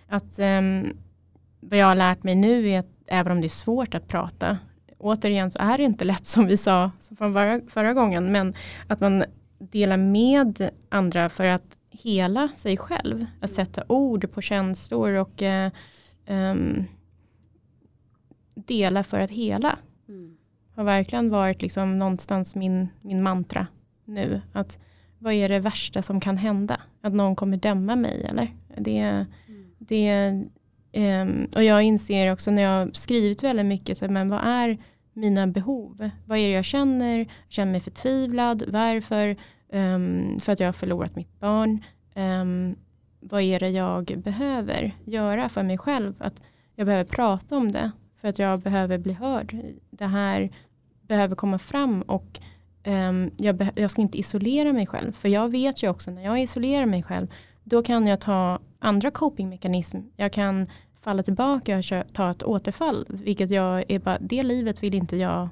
[0.07, 0.97] Att ehm,
[1.59, 4.57] vad jag har lärt mig nu är att även om det är svårt att prata,
[4.99, 8.53] återigen så är det inte lätt som vi sa från förra, förra gången, men
[8.87, 9.23] att man
[9.59, 13.25] delar med andra för att hela sig själv.
[13.39, 15.71] Att sätta ord på känslor och eh,
[16.25, 16.83] ehm,
[18.55, 19.77] dela för att hela
[20.09, 20.37] Mm.
[20.75, 23.67] har verkligen varit liksom någonstans min, min mantra
[24.05, 24.41] nu.
[24.53, 24.79] Att
[25.19, 26.81] vad är det värsta som kan hända?
[27.01, 28.53] Att någon kommer döma mig eller?
[28.77, 29.25] Det, Mm.
[29.77, 30.43] det,
[30.93, 34.77] Um, och jag inser också när jag har skrivit väldigt mycket, så, men vad är
[35.13, 36.09] mina behov?
[36.25, 37.17] Vad är det jag känner?
[37.17, 38.63] Jag känner mig förtvivlad.
[38.67, 39.35] Varför?
[39.73, 41.83] Um, för att jag har förlorat mitt barn.
[42.15, 42.75] Um,
[43.19, 46.13] vad är det jag behöver göra för mig själv?
[46.19, 46.41] Att
[46.75, 47.91] jag behöver prata om det.
[48.21, 49.57] För att jag behöver bli hörd.
[49.91, 50.49] Det här
[51.01, 52.39] behöver komma fram och
[53.37, 55.11] jag, jag ska inte isolera mig själv.
[55.11, 57.27] För jag vet ju också när jag isolerar mig själv
[57.69, 59.97] då kan jag ta andra copingmekanism.
[60.15, 60.67] Jag kan
[61.01, 63.05] falla tillbaka och ta ett återfall.
[63.09, 65.49] Vilket jag är bara, det livet vill inte jag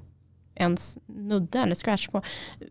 [0.56, 2.22] ens nudda eller scratch på.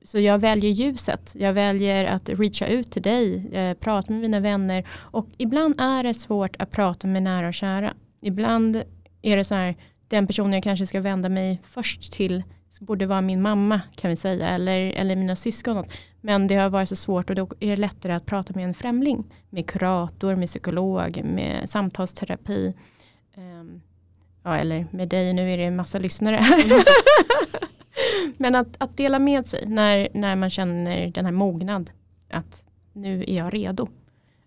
[0.03, 1.33] Så jag väljer ljuset.
[1.39, 4.89] Jag väljer att reacha ut till dig, eh, prata med mina vänner.
[4.95, 7.95] Och ibland är det svårt att prata med nära och kära.
[8.21, 8.83] Ibland
[9.23, 9.77] är det så här,
[10.09, 12.43] den personen jag kanske ska vända mig först till
[12.81, 15.85] borde vara min mamma kan vi säga eller, eller mina syskon.
[16.21, 18.75] Men det har varit så svårt och då är det lättare att prata med en
[18.75, 19.25] främling.
[19.51, 22.75] Med kurator, med psykolog, med samtalsterapi.
[23.35, 23.81] Ehm,
[24.43, 26.65] ja, eller med dig, nu är det en massa lyssnare här.
[28.37, 31.91] Men att, att dela med sig när, när man känner den här mognad.
[32.31, 33.89] Att nu är jag redo.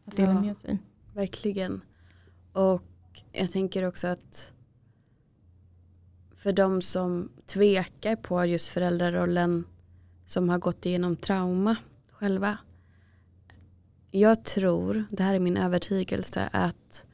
[0.06, 0.42] Att dela Ja.
[0.42, 0.78] med sig.
[1.14, 1.82] Verkligen.
[2.54, 2.82] Och
[3.32, 4.54] jag tänker också att
[6.40, 9.64] för de som tvekar på just föräldrarollen
[10.26, 11.76] som har gått igenom trauma
[12.12, 12.58] själva.
[14.12, 17.06] Jag tror, det här är min övertygelse, att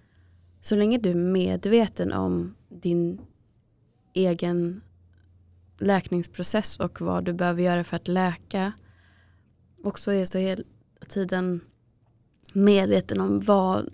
[0.62, 3.22] så länge du är medveten om din
[4.14, 4.82] egen
[5.80, 8.74] läkningsprocess och vad du behöver göra för att läka.
[9.84, 10.64] Också är så hela
[11.10, 11.62] tiden
[12.54, 13.90] medveten om vad,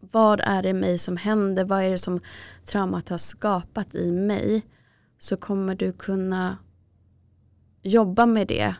[0.00, 2.20] vad är det i mig som händer, vad är det som
[2.64, 4.62] traumat har skapat i mig.
[5.24, 6.58] Så kommer du kunna
[7.82, 8.74] jobba med det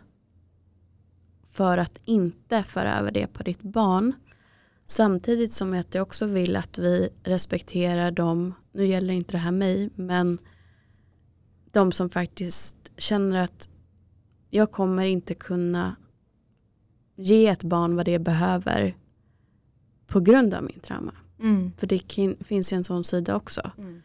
[1.45, 4.13] för att inte föra över det på ditt barn.
[4.85, 9.91] Samtidigt som jag också vill att vi respekterar dem, nu gäller inte det här mig,
[9.95, 10.39] men
[11.71, 13.69] de som faktiskt känner att
[14.51, 15.97] jag kommer inte kunna
[17.17, 18.97] ge ett barn vad det behöver
[20.07, 21.15] på grund av min trauma.
[21.41, 21.73] Mm.
[21.77, 22.03] För det
[22.45, 23.71] finns en sån sida också.
[23.79, 24.03] Mm.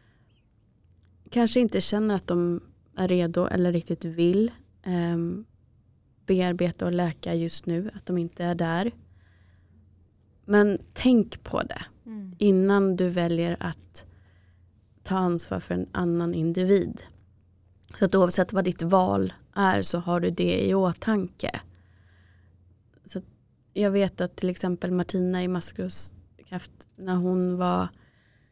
[1.30, 2.62] Kanske inte känner att de
[2.96, 4.52] är redo eller riktigt vill
[4.84, 5.46] ehm,
[6.26, 7.92] bearbeta och läka just nu.
[7.96, 8.92] Att de inte är där.
[10.46, 12.36] Men tänk på det Mm.
[12.38, 14.06] innan du väljer att
[15.04, 17.02] ta ansvar för en annan individ.
[18.00, 21.62] Så att oavsett vad ditt val är så har du det i åtanke.
[23.06, 23.22] Så
[23.74, 27.88] jag vet att till exempel Martina i Maskroskraft när hon var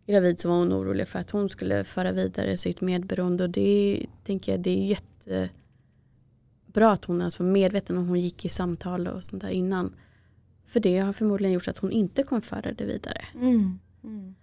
[0.08, 4.06] gravid så var hon orolig för att hon skulle föra vidare sitt medberoende och det
[4.24, 9.08] tänker jag det är jättebra att hon ens var medveten om hon gick i samtal
[9.08, 9.96] och sånt där innan.
[10.68, 13.26] För det har förmodligen gjort att hon inte kommer föra det vidare.
[13.36, 13.80] Mm.
[14.04, 14.36] Mm.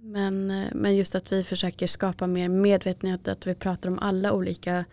[0.00, 4.84] Men, men just att vi försöker skapa mer medvetenhet, att vi pratar om alla olika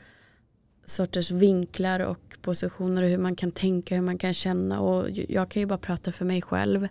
[0.85, 5.51] sorters vinklar och positioner och hur man kan tänka, hur man kan känna och jag
[5.51, 6.87] kan ju bara prata för mig själv.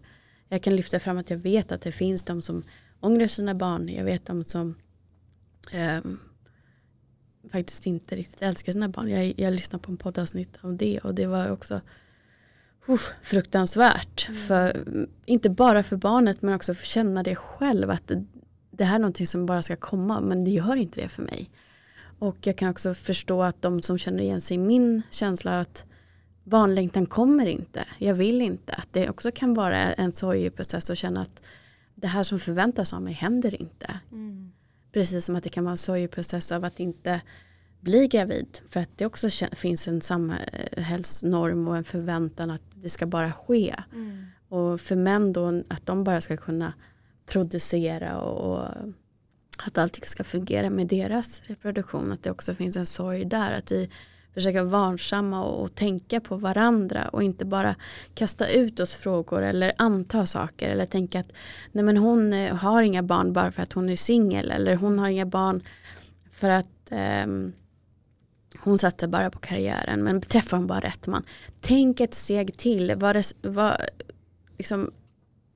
[0.48, 2.64] Jag kan lyfta fram att jag vet att det finns de som
[3.04, 4.74] ångrar sina barn, jag vet de som
[5.72, 6.16] ehm,
[7.52, 9.08] faktiskt inte riktigt älskar sina barn.
[9.08, 11.80] Jag, jag lyssnade på en poddavsnitt av det och det var också
[12.86, 14.20] uff, fruktansvärt.
[14.46, 14.84] För,
[15.24, 18.24] inte bara för barnet men också för att känna det själv att det,
[18.70, 21.50] det här är någonting som bara ska komma men det gör inte det för mig.
[22.18, 25.86] Och jag kan också förstå att de som känner igen sig i min känsla att
[26.44, 28.72] barnlängtan kommer inte, jag vill inte.
[28.72, 31.42] Att det också kan vara en sorgeprocess och känna att
[31.94, 34.00] det här som förväntas av mig händer inte.
[34.12, 34.52] Mm.
[34.92, 37.20] Precis som att det kan vara en sorgeprocess av att inte
[37.80, 38.58] bli gravid.
[38.68, 43.74] För att det också finns en samhällsnorm och en förväntan att det ska bara ske.
[43.92, 44.26] Mm.
[44.48, 46.72] Och för män då att de bara ska kunna
[47.26, 48.68] producera och, och
[49.66, 52.12] att allting ska fungera med deras reproduktion.
[52.12, 53.52] Att det också finns en sorg där.
[53.52, 53.90] Att vi
[54.34, 57.74] försöker vara varsamma och, och, tänka på varandra och inte bara
[58.14, 61.32] kasta ut oss frågor eller anta saker eller tänka att
[61.72, 64.98] nej men hon eh, har inga barn bara för att hon är singel eller hon
[64.98, 65.62] har inga barn
[66.32, 66.92] för att
[67.24, 67.52] um,
[68.64, 71.24] hon satsar bara på karriären men träffar hon bara rätt man.
[71.60, 73.80] Tänk ett steg till, var, var
[74.58, 74.90] liksom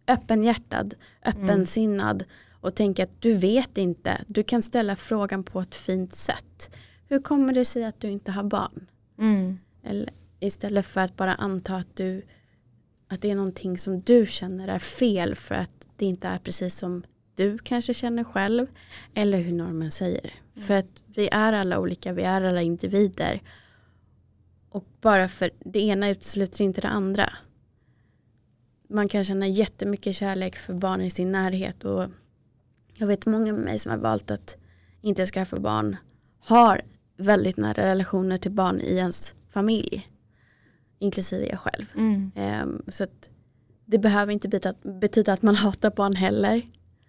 [0.06, 2.34] öppenhjärtad, öppensinnad mm.
[2.60, 6.70] och tänk att du vet inte, du kan ställa frågan på ett fint sätt.
[7.09, 8.90] Hur kommer det sig att du inte har barn?
[9.18, 9.59] Mm.
[9.82, 12.22] Eller, istället för att bara anta att, du,
[13.09, 16.78] att det är någonting som du känner är fel för att det inte är precis
[16.78, 17.02] som
[17.34, 18.66] du kanske känner själv
[19.14, 20.24] eller hur normen säger.
[20.24, 20.66] Mm.
[20.66, 23.42] För att vi är alla olika, vi är alla individer.
[24.70, 27.32] Och bara för det ena utesluter inte det andra.
[28.88, 32.06] Man kan känna jättemycket kärlek för barn i sin närhet och
[32.94, 34.56] jag vet många med mig som har valt att
[35.00, 35.96] inte skaffa barn
[36.38, 36.82] har
[37.18, 40.08] väldigt nära relationer till barn i ens familj.
[40.98, 41.86] Inklusive jag själv.
[41.96, 42.32] Mm.
[42.62, 43.06] Um, så
[43.86, 46.62] det behöver inte betyda, betyda att man hatar barn heller.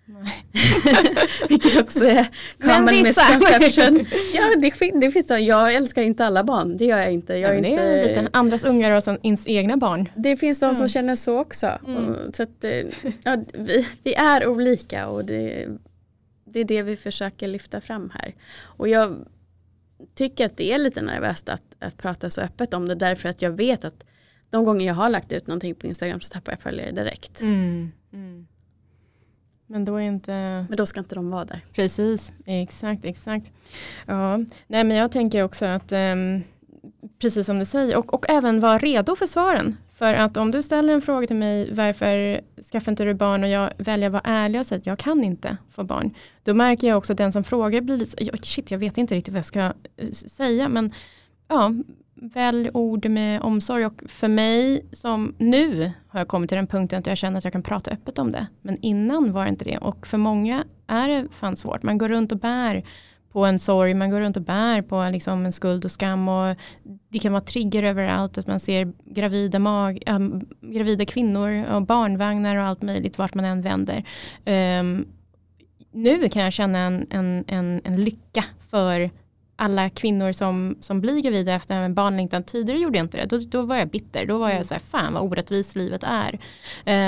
[1.50, 2.28] Vilket också är
[2.62, 4.06] common misconception.
[4.34, 5.40] ja, det, det finns det.
[5.40, 7.34] Jag älskar inte alla barn, det gör jag inte.
[7.34, 7.82] Jag ja, det inte...
[7.82, 10.10] är lite andras ungar och sen ens egna barn.
[10.16, 10.76] Det finns de mm.
[10.76, 11.80] som känner så också.
[11.88, 12.32] Mm.
[12.34, 12.72] Så att, eh,
[13.24, 15.68] ja, vi, vi, är olika och det,
[16.46, 18.36] det är det vi försöker lyfta fram här.
[18.78, 19.26] Och jag
[20.14, 23.42] tycker att det är lite nervöst att, att prata så öppet om det därför att
[23.42, 24.06] jag vet att
[24.50, 27.42] de gånger jag har lagt ut någonting på Instagram så tappar jag följare direkt.
[27.42, 28.48] Mm, mm.
[29.68, 30.32] Men då är inte...
[30.70, 31.62] Men då ska inte de vara där.
[31.74, 33.52] Precis, exakt, exakt.
[34.06, 34.38] Ja.
[34.68, 36.44] Nej men jag tänker också att um,
[37.20, 39.78] precis som du säger och, och även vara redo för svaren.
[40.00, 42.42] För att om du ställer en fråga till mig varför
[42.72, 45.24] skaffar inte du barn och jag väljer att vara ärlig och säga att jag kan
[45.24, 46.14] inte få barn.
[46.44, 49.34] Då märker jag också att den som frågar blir lite, shit jag vet inte riktigt
[49.34, 50.92] vad jag ska eh, säga men
[51.48, 51.74] ja,
[52.16, 57.00] välj ord med omsorg och för mig som nu har jag kommit till den punkten
[57.00, 58.48] att jag känner att jag kan prata öppet om det.
[58.62, 61.84] Men innan var det inte det och för många är det fan svårt.
[61.84, 62.84] Man går runt och bär
[63.32, 66.56] på en sorg, man går runt och bär på liksom en skuld och skam och
[67.10, 70.20] det kan vara trigger överallt, att man ser gravida, mag, äh,
[70.62, 74.04] gravida kvinnor och barnvagnar och allt möjligt vart man än vänder.
[74.46, 75.08] Um,
[75.92, 79.10] nu kan jag känna en, en, en, en lycka för
[79.56, 82.44] alla kvinnor som, som blir gravida efter en barnlängtan.
[82.44, 83.26] Tidigare gjorde jag inte det.
[83.26, 84.26] Då, då var jag bitter.
[84.26, 84.64] Då var jag mm.
[84.64, 86.40] så här, fan vad orättvist livet är.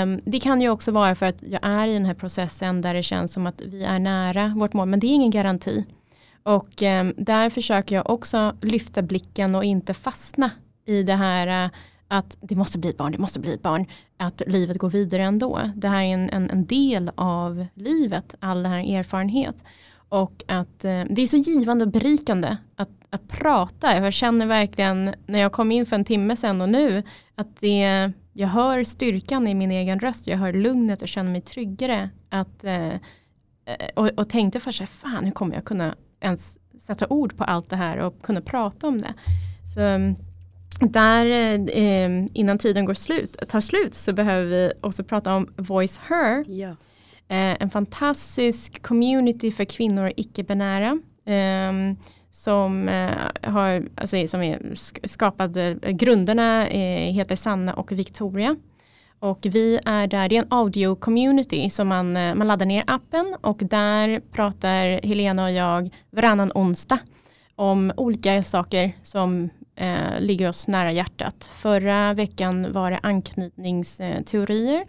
[0.02, 2.94] Um, det kan ju också vara för att jag är i den här processen där
[2.94, 4.88] det känns som att vi är nära vårt mål.
[4.88, 5.84] Men det är ingen garanti.
[6.42, 10.50] Och eh, där försöker jag också lyfta blicken och inte fastna
[10.84, 11.70] i det här eh,
[12.08, 13.86] att det måste bli ett barn, det måste bli ett barn.
[14.16, 15.60] Att livet går vidare ändå.
[15.76, 19.64] Det här är en, en, en del av livet, all den här erfarenhet.
[20.08, 23.96] Och att eh, det är så givande och berikande att, att prata.
[23.96, 27.02] Jag känner verkligen när jag kom in för en timme sedan och nu
[27.34, 30.26] att det, jag hör styrkan i min egen röst.
[30.26, 32.10] Jag hör lugnet och känner mig tryggare.
[32.28, 32.96] Att, eh, eh
[33.96, 37.70] och, och tänkte för sig, fan hur kommer jag kunna ens sätta ord på allt
[37.70, 39.14] det här och kunna prata om det.
[39.74, 40.14] Så mm,
[40.80, 41.26] där
[41.76, 46.44] eh, innan tiden går slut, tar slut så behöver vi också prata om Voice Her.
[46.50, 46.76] Ja.
[47.28, 50.98] Eh, en fantastisk community för kvinnor och icke-binära.
[51.26, 51.72] Eh,
[52.30, 52.88] som
[53.42, 54.72] har, alltså, som är
[55.06, 55.58] skapad,
[55.98, 58.56] grunderna eh, heter Sanna och Victoria.
[59.22, 62.84] Och vi är där, det är en audio community som man, eh, man laddar ner
[62.86, 66.98] appen och där pratar Helena och jag varannan onsdag
[67.56, 71.44] om olika saker som eh, ligger oss nära hjärtat.
[71.44, 74.84] Förra veckan var det anknytningsteorier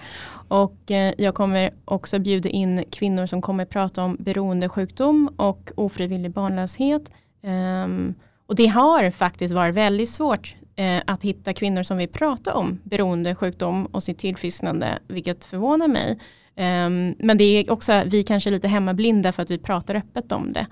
[0.47, 6.31] och eh, jag kommer också bjuda in kvinnor som kommer prata om beroendesjukdom och ofrivillig
[6.31, 7.11] barnlöshet.
[7.43, 8.13] Eh,
[8.47, 12.79] och det har faktiskt varit väldigt svårt Eh, att hitta kvinnor som vill prata om
[12.83, 16.19] beroendesjukdom och sitt tillfrisknande, vilket förvånar mig.
[16.55, 20.31] Um, men det är också, vi kanske är lite hemmablinda för att vi pratar öppet
[20.31, 20.67] om det.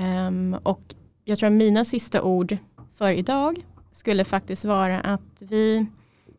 [0.00, 2.56] Um, och jag tror att mina sista ord
[2.92, 5.86] för idag skulle faktiskt vara att vi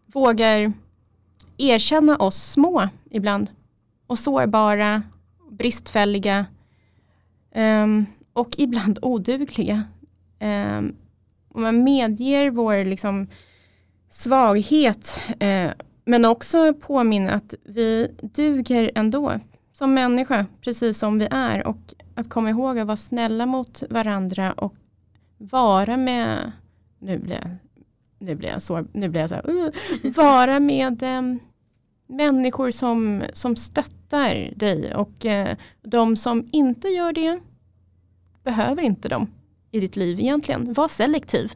[0.05, 0.73] vågar
[1.57, 3.51] erkänna oss små ibland
[4.07, 5.03] och sårbara,
[5.51, 6.45] bristfälliga
[7.55, 9.83] um, och ibland odugliga.
[11.53, 13.27] Om man medger vår liksom,
[14.09, 15.71] svaghet eh,
[16.05, 19.39] men också påminna att vi duger ändå
[19.73, 21.67] som människa precis som vi är.
[21.67, 24.75] Och att komma ihåg att vara snälla mot varandra och
[25.37, 26.51] vara med,
[26.99, 27.49] nu blir jag,
[28.19, 29.69] nu blir jag, så, nu blir jag så här, uh,
[30.15, 31.21] vara med eh,
[32.07, 34.95] människor som, som stöttar dig.
[34.95, 37.39] Och eh, de som inte gör det
[38.43, 39.27] behöver inte dem
[39.74, 40.74] i ditt liv egentligen.
[40.74, 41.51] Var selektiv.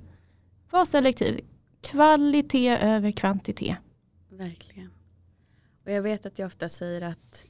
[0.72, 1.40] Var selektiv.
[1.82, 3.78] Kvalitet över kvantitet.
[4.30, 4.90] Verkligen.
[5.86, 7.44] Och jag vet att jag ofta säger att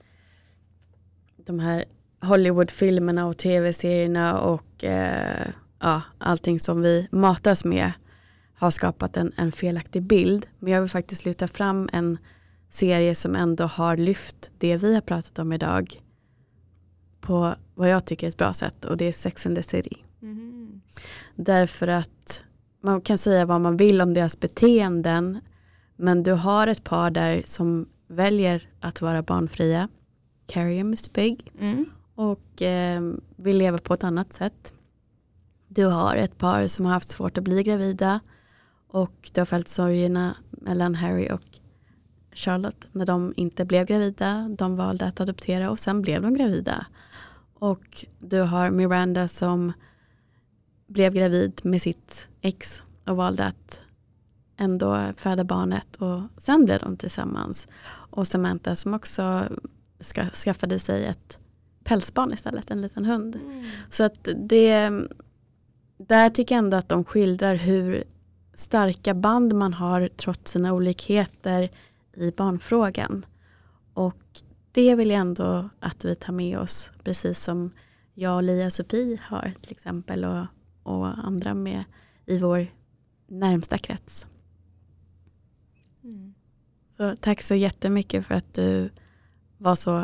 [1.36, 1.86] de här
[2.22, 5.48] Hollywoodfilmerna och tv-serierna och eh,
[5.80, 7.92] ja, allting som vi matas med
[8.54, 10.48] har skapat en, en felaktig bild.
[10.60, 12.18] Men jag vill faktiskt lyfta fram en
[12.70, 16.02] serie som ändå har lyft det vi har pratat om idag
[17.22, 20.07] på vad jag tycker är ett bra sätt och det är Sex and the City.
[21.38, 22.46] Därför att
[22.82, 25.42] man kan säga vad man vill om deras beteenden
[25.96, 29.90] men du har ett par där som väljer att vara barnfria.
[30.48, 31.52] Carrie och Mr Big.
[31.60, 31.86] Mm.
[32.16, 33.02] Och eh,
[33.36, 34.74] vill leva på ett annat sätt.
[35.68, 38.20] Du har ett par som har haft svårt att bli gravida.
[38.88, 41.60] Och du har följt sorgerna mellan Harry och
[42.32, 44.50] Charlotte när de inte blev gravida.
[44.58, 46.86] De valde att adoptera och sen blev de gravida.
[47.54, 49.74] Och du har Miranda som
[50.88, 53.82] blev gravid med sitt ex och valde att
[54.58, 57.68] ändå föda barnet och sen blev de tillsammans.
[57.90, 59.44] Och Samantha som också
[60.00, 61.40] ska, skaffade sig ett
[61.84, 63.36] pälsbarn istället, en liten hund.
[63.36, 63.66] Mm.
[63.90, 64.92] Så att det,
[65.98, 68.04] där tycker jag ändå att de skildrar hur
[68.54, 71.72] starka band man har trots sina olikheter
[72.16, 73.26] i barnfrågan.
[73.94, 74.24] Och
[74.72, 77.72] det vill jag ändå att vi tar med oss, precis som
[78.14, 80.46] jag och Lia Sopi har till exempel och,
[80.88, 81.84] och andra med
[82.26, 82.68] i vår
[83.28, 84.28] närmsta krets.
[86.04, 86.34] Mm.
[86.98, 88.90] Så tack så jättemycket för att du
[89.58, 90.04] var så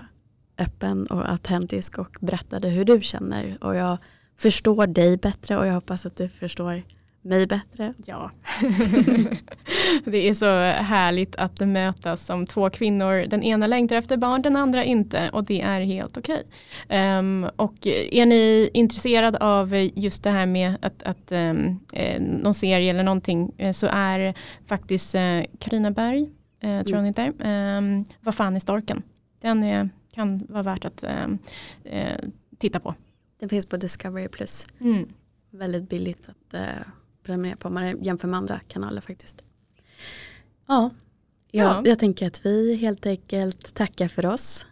[0.58, 3.64] öppen och autentisk och berättade hur du känner.
[3.64, 3.98] Och jag
[4.38, 6.84] förstår dig bättre och jag hoppas att du förstår
[7.24, 7.94] mig bättre.
[8.06, 8.32] Ja,
[10.06, 13.28] det är så härligt att mötas som två kvinnor.
[13.28, 16.44] Den ena längtar efter barn, den andra inte och det är helt okej.
[16.86, 17.18] Okay.
[17.18, 21.80] Um, och är ni intresserad av just det här med att, att um,
[22.20, 24.34] någon serie eller någonting eh, så är
[24.66, 25.12] faktiskt
[25.60, 26.22] Karina uh, Berg,
[26.64, 27.34] uh, tror hon heter,
[27.78, 29.04] um, Vad fan är storken?
[29.42, 31.36] Den är, kan vara värt att uh,
[32.58, 32.96] titta på.
[33.40, 34.66] Den finns på Discovery Plus.
[34.80, 35.10] Mm.
[35.52, 36.56] Väldigt billigt att
[37.24, 39.44] prenumerera på man jämför med andra kanaler faktiskt.
[40.68, 40.90] Ja,
[41.52, 41.82] ja, ja.
[41.86, 44.66] jag tänker att vi helt enkelt tackar för oss.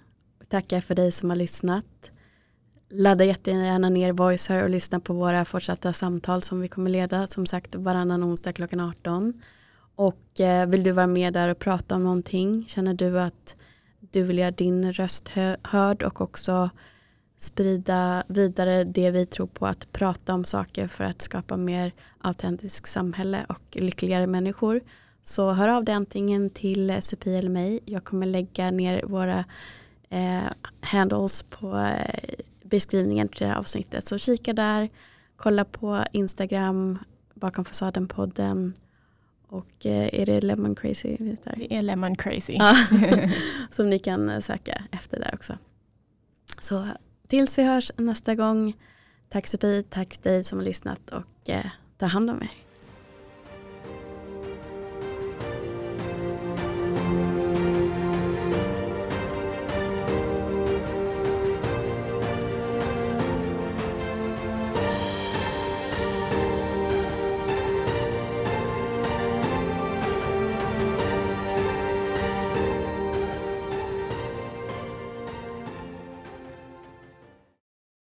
[0.48, 2.12] Tackar för dig som har lyssnat.
[2.90, 7.28] Ladda jättegärna ner Voice här och lyssna på våra fortsatta samtal som vi kommer leda
[7.28, 9.34] som sagt varannan onsdag klockan 18.
[9.96, 13.56] Och eh, vill du vara med där och prata om någonting, känner du att
[14.00, 16.70] du vill göra din röst hö hörd och också
[17.44, 22.88] sprida vidare det vi tror på att prata om saker för att skapa mer autentiskt
[22.88, 24.82] samhälle och lyckligare människor.
[25.22, 27.80] Så hör av dig antingen till Sofie eller mig.
[27.86, 29.46] Jag kommer lägga ner våra
[30.10, 30.42] eh,
[30.82, 34.06] handles på eh, beskrivningen till det här avsnittet.
[34.08, 34.90] Så kika där,
[35.36, 37.00] kolla på Instagram,
[37.34, 38.74] bakom fasaden podden
[39.48, 41.18] och eh, är det Lemon Crazy?
[41.56, 42.58] Det är Lemon Crazy.
[43.70, 45.58] som ni kan söka efter där också.
[46.60, 46.86] Så
[47.32, 48.74] tills vi hörs nästa gång.
[49.30, 51.66] Tack Sofie, tack dig som har lyssnat och eh,
[51.98, 52.52] ta hand om er.